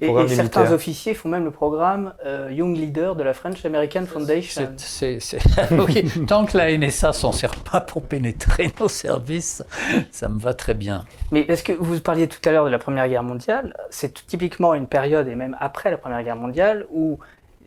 [0.00, 4.68] Et, certains officiers font même le programme euh, Young Leader de la French American Foundation.
[6.26, 9.64] Tant que la NSA s'en sert pas pour pénétrer nos services,
[10.10, 11.04] ça me va très bien.
[11.32, 14.74] Mais parce que vous parliez tout à l'heure de la Première Guerre mondiale, c'est typiquement
[14.74, 17.18] une période, et même après la Première Guerre mondiale, où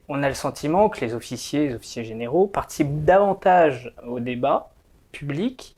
[0.08, 4.70] on a le sentiment que les officiers, les officiers généraux participent davantage au débat
[5.12, 5.76] public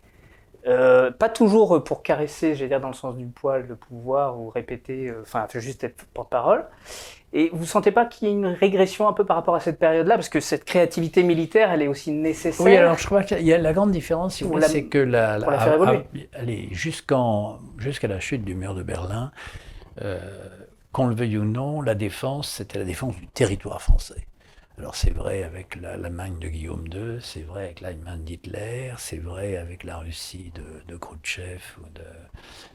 [0.65, 4.49] euh, pas toujours pour caresser, j'allais dire dans le sens du poil, de pouvoir ou
[4.49, 6.65] répéter, euh, enfin juste être porte-parole.
[7.33, 9.79] Et vous sentez pas qu'il y a une régression un peu par rapport à cette
[9.79, 12.65] période-là, parce que cette créativité militaire, elle est aussi nécessaire.
[12.65, 15.39] Oui, alors je crois qu'il y a la grande différence, c'est que la,
[16.33, 19.31] allez, jusqu'en jusqu'à la chute du mur de Berlin,
[20.03, 20.19] euh,
[20.91, 24.27] qu'on le veuille ou non, la défense, c'était la défense du territoire français.
[24.79, 29.55] Alors c'est vrai avec l'Allemagne de Guillaume II, c'est vrai avec l'Allemagne d'Hitler, c'est vrai
[29.55, 32.01] avec la Russie de, de Khrouchtchev ou de,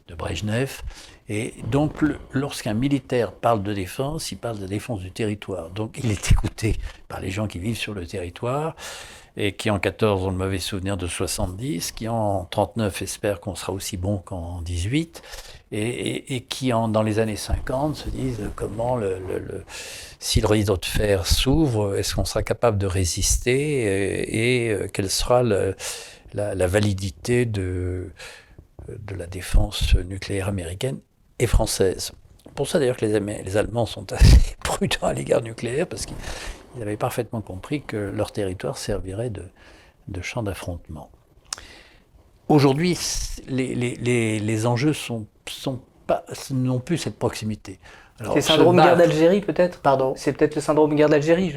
[0.07, 0.83] de Brejnev.
[1.29, 5.71] Et donc lorsqu'un militaire parle de défense, il parle de défense du territoire.
[5.71, 6.77] Donc il est écouté
[7.09, 8.77] par les gens qui vivent sur le territoire
[9.41, 13.55] et qui en 14 ont le mauvais souvenir de 70, qui en 39 espèrent qu'on
[13.55, 15.23] sera aussi bon qu'en 18,
[15.71, 18.99] et, qui en, dans les années 50 se disent comment
[20.19, 25.11] si le rideau de fer s'ouvre, est-ce qu'on sera capable de résister et, euh, quelle
[25.11, 25.75] sera la,
[26.35, 28.11] la, validité de,
[28.89, 30.99] de la défense nucléaire américaine
[31.39, 32.13] et française.
[32.57, 36.17] Pour ça d'ailleurs que les, les Allemands sont assez prudents à l'égard nucléaire parce qu'ils
[36.79, 39.45] ils avaient parfaitement compris que leur territoire servirait de,
[40.07, 41.11] de champ d'affrontement.
[42.49, 42.99] Aujourd'hui,
[43.49, 47.79] les, les, les, enjeux sont, sont pas, n'ont plus cette proximité.
[48.21, 49.81] C'est le syndrome guerre d'Algérie peut-être?
[49.81, 50.15] Pardon?
[50.17, 51.55] C'est peut-être le syndrome guerre d'Algérie.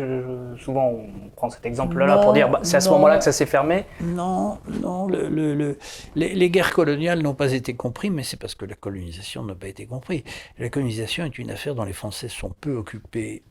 [0.60, 3.48] souvent on prend cet exemple-là pour dire bah, c'est à ce moment-là que ça s'est
[3.48, 3.86] fermé.
[4.00, 5.08] Non, non.
[5.08, 5.78] Le, le,
[6.16, 9.56] les, les, guerres coloniales n'ont pas été comprises, mais c'est parce que la colonisation n'a
[9.56, 10.22] pas été comprise.
[10.60, 13.42] La colonisation est une affaire dont les Français sont peu occupés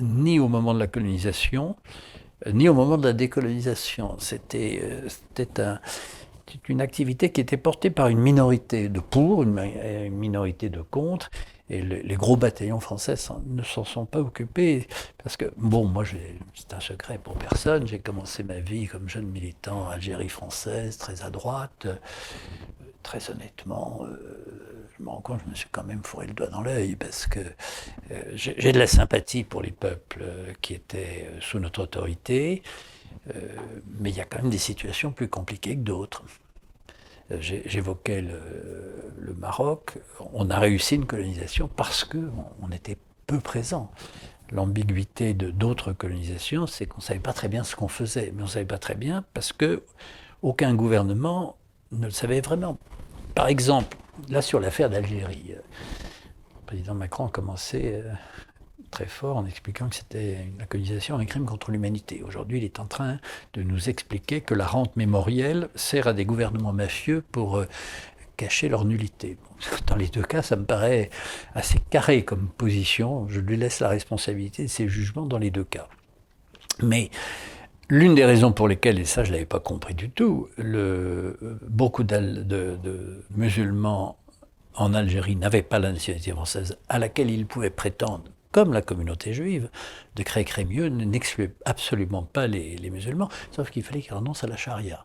[0.00, 1.76] ni au moment de la colonisation,
[2.52, 4.16] ni au moment de la décolonisation.
[4.18, 4.80] C'était
[5.58, 5.76] euh,
[6.68, 11.30] une activité qui était portée par une minorité de pour, une, minorité de contre,
[11.70, 13.14] et les gros bataillons français
[13.46, 14.86] ne s'en sont pas occupés.
[15.22, 16.04] Parce que, bon, moi,
[16.54, 21.22] c'est un secret pour personne, j'ai commencé ma vie comme jeune militant Algérie française, très
[21.22, 21.86] à droite,
[23.02, 24.02] très honnêtement.
[24.04, 24.53] Euh,
[24.98, 27.26] je me rends compte, je me suis quand même fourré le doigt dans l'œil parce
[27.26, 27.40] que
[28.10, 32.62] euh, j'ai de la sympathie pour les peuples euh, qui étaient euh, sous notre autorité,
[33.98, 36.24] mais il y a quand même des situations plus compliquées que d'autres.
[37.30, 39.96] J'évoquais le, Maroc.
[40.34, 43.90] On a réussi une colonisation parce qu'on on était peu présent.
[44.52, 48.30] L'ambiguïté de d'autres colonisations, c'est qu'on ne savait pas très bien ce qu'on faisait.
[48.34, 49.82] Mais on ne savait pas très bien parce que
[50.42, 51.56] aucun gouvernement
[51.92, 52.76] ne le savait vraiment.
[53.34, 53.96] Par exemple,
[54.28, 55.60] là, sur l'affaire d'Algérie, euh,
[56.56, 58.12] le président Macron a commencé euh,
[58.90, 62.22] très fort en expliquant que c'était une colonisation, un crime contre l'humanité.
[62.22, 63.18] Aujourd'hui, il est en train
[63.54, 67.66] de nous expliquer que la rente mémorielle sert à des gouvernements mafieux pour euh,
[68.36, 69.36] cacher leur nullité.
[69.86, 71.10] Dans les deux cas, ça me paraît
[71.54, 73.28] assez carré comme position.
[73.28, 75.88] Je lui laisse la responsabilité de ses jugements dans les deux cas.
[76.82, 77.10] Mais
[77.90, 81.36] L'une des raisons pour lesquelles, et ça je ne l'avais pas compris du tout, le,
[81.68, 84.16] beaucoup de, musulmans
[84.74, 89.34] en Algérie n'avaient pas la nationalité française à laquelle ils pouvaient prétendre, comme la communauté
[89.34, 89.68] juive,
[90.16, 94.56] de créer Crémieux n'excluait absolument pas les, musulmans, sauf qu'il fallait qu'ils renoncent à la
[94.56, 95.04] charia.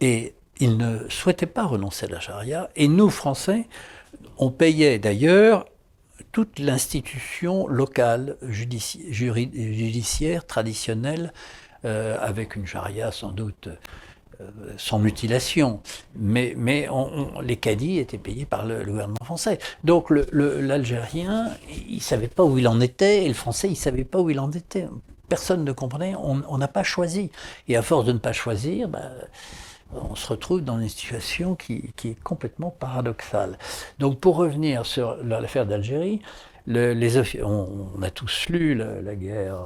[0.00, 3.68] Et ils ne souhaitaient pas renoncer à la charia, et nous, Français,
[4.38, 5.66] on payait d'ailleurs
[6.32, 13.68] toute l'institution locale, judiciaire, traditionnelle, euh, avec une charia sans doute
[14.42, 15.80] euh, sans mutilation.
[16.16, 16.56] Mais,
[17.42, 19.58] les caddies étaient payés par le, gouvernement français.
[19.84, 21.50] Donc l'Algérien,
[21.88, 24.20] il ne savait pas où il en était, et le Français, il ne savait pas
[24.20, 24.86] où il en était.
[25.28, 27.30] Personne ne comprenait, on n'a pas choisi.
[27.68, 29.10] Et à force de ne pas choisir, bah,
[29.92, 33.58] on se retrouve dans une situation qui, est complètement paradoxale.
[33.98, 36.20] Donc pour revenir sur l'affaire d'Algérie,
[36.68, 39.56] on, on, a tous lu la guerre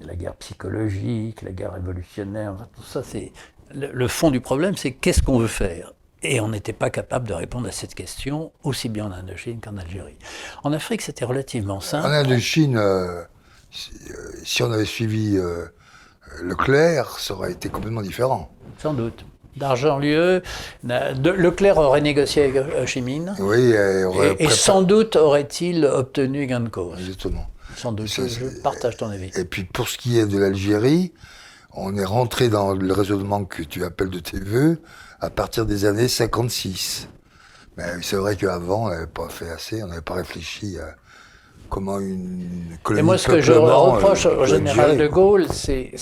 [0.00, 3.32] la guerre psychologique, la guerre révolutionnaire, tout ça, c'est
[3.74, 5.92] le, fond du problème, c'est qu'est-ce qu'on veut faire?
[6.22, 9.76] Et on n'était pas capable de répondre à cette question aussi bien en Indochine qu'en
[9.76, 10.18] Algérie.
[10.64, 12.08] En Afrique, c'était relativement simple.
[12.08, 13.24] En Indochine, euh, euh,
[14.42, 15.66] si, on avait suivi euh,
[16.42, 18.50] Leclerc, ça aurait été complètement différent.
[18.78, 19.24] Sans doute.
[19.56, 20.42] d'argent lieu.
[20.82, 23.34] Leclerc aurait négocié avec Ho Chi Minh.
[23.38, 26.98] Oui, et, et sans doute aurait-il obtenu gain de cause.
[26.98, 27.46] Exactement.
[27.78, 29.30] Sans doute, je, partage ton avis.
[29.36, 31.12] Et puis pour ce qui est de l'Algérie,
[31.72, 34.80] on est rentré dans le raisonnement que tu appelles de tes voeux
[35.20, 37.08] à partir des années 56.
[37.76, 40.96] Mais c'est vrai qu'avant, on n'avait pas fait assez, on n'avait pas réfléchi à
[41.68, 45.92] comment une colonie Et moi, ce que je reproche au général de Gaulle, c'est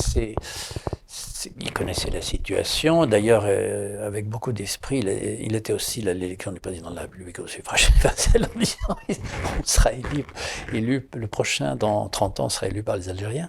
[1.61, 3.07] il connaissait la situation.
[3.07, 7.47] D'ailleurs, euh, avec beaucoup d'esprit, il, était aussi l'élection du président de la République au
[7.47, 10.25] suffrage universel en disant on sera élu,
[10.73, 13.49] élu, le prochain dans 30 ans sera élu par les Algériens.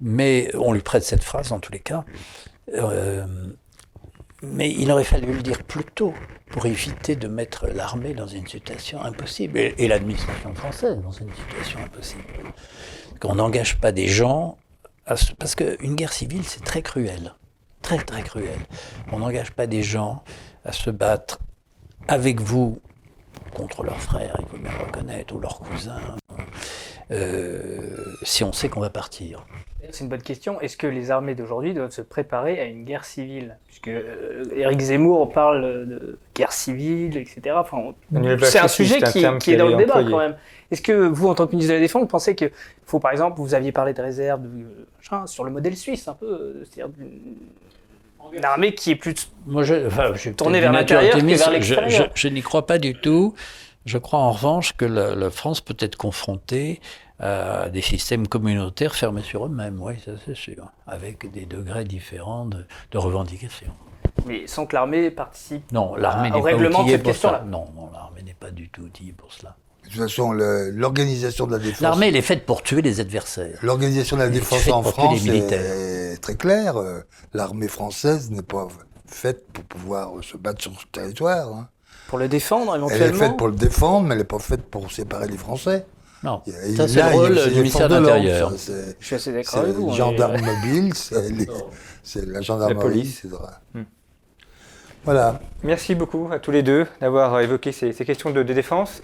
[0.00, 2.04] Mais on lui prête cette phrase en tous les cas.
[2.74, 3.26] Euh,
[4.42, 6.14] mais il aurait fallu le dire plus tôt
[6.50, 11.80] pour éviter de mettre l'armée dans une situation impossible et, l'administration française dans une situation
[11.80, 12.22] impossible.
[13.20, 14.58] Qu'on n'engage pas des gens
[15.04, 17.34] parce qu'une guerre civile, c'est très cruel.
[17.80, 18.58] Très, très cruel.
[19.10, 20.22] On n'engage pas des gens
[20.64, 21.40] à se battre
[22.06, 22.80] avec vous
[23.54, 26.16] contre leurs frères, il faut bien le reconnaître, ou leurs cousins,
[27.10, 29.44] euh, si on sait qu'on va partir.
[29.90, 30.60] C'est une bonne question.
[30.60, 33.58] Est-ce que les armées d'aujourd'hui doivent se préparer à une guerre civile?
[33.66, 37.56] Puisque euh, Éric Zemmour parle de guerre civile, etc.
[37.56, 37.92] Enfin,
[38.42, 40.36] c'est un sujet qui, qui est dans le débat quand même.
[40.70, 42.50] Est-ce que vous, en tant que ministre de la Défense, vous pensez qu'il
[42.86, 46.26] faut, par exemple, vous aviez parlé de réserve euh, sur le modèle suisse, un peu,
[46.26, 46.94] euh, c'est-à-dire
[48.32, 52.42] une armée qui est plus Moi, je, tournée vers l'intérieur que vers l'extérieur Je, n'y
[52.42, 53.34] crois pas du tout.
[53.84, 56.80] Je crois en revanche que la, France peut être confrontée
[57.18, 62.46] à des systèmes communautaires fermés sur eux-mêmes, oui, ça c'est sûr, avec des degrés différents
[62.46, 62.64] de,
[62.98, 63.72] revendication.
[64.26, 67.44] Mais sans que l'armée participe non, l'armée n'est pas outillée pour cela.
[67.46, 69.56] Non, non l'armée n'est pas du tout outillée pour cela.
[69.84, 71.80] De toute façon, l'organisation de la défense.
[71.80, 73.58] L'armée, elle est faite pour tuer les adversaires.
[73.62, 76.76] L'organisation de la défense en France est, très claire.
[77.34, 78.68] L'armée française n'est pas
[79.06, 81.48] faite pour pouvoir se battre sur ce territoire.
[81.48, 81.68] Hein.
[82.08, 84.62] Pour le défendre, éventuellement Elle est faite pour le défendre, mais elle n'est pas faite
[84.62, 85.86] pour séparer les Français.
[86.22, 86.40] Non,
[86.76, 88.52] ça c'est le rôle du ministère de l'Intérieur.
[89.00, 89.88] Je suis assez d'accord avec vous.
[89.90, 92.74] Les gendarmes mobiles, c'est la gendarmerie.
[92.74, 93.24] La police.
[93.74, 93.82] Hmm.
[95.04, 95.40] Voilà.
[95.64, 99.02] Merci beaucoup à tous les deux d'avoir évoqué ces, questions de défense.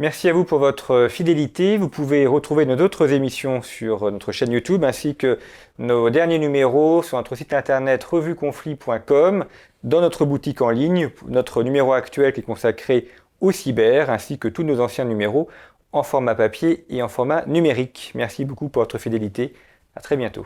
[0.00, 1.76] Merci à vous pour votre fidélité.
[1.76, 5.38] Vous pouvez retrouver nos autres émissions sur notre chaîne YouTube ainsi que
[5.78, 9.44] nos derniers numéros sur notre site internet revueconflit.com,
[9.84, 13.08] dans notre boutique en ligne, notre numéro actuel qui est consacré
[13.40, 15.48] au cyber ainsi que tous nos anciens numéros
[15.92, 18.10] en format papier et en format numérique.
[18.16, 19.54] Merci beaucoup pour votre fidélité.
[19.94, 20.44] À très bientôt.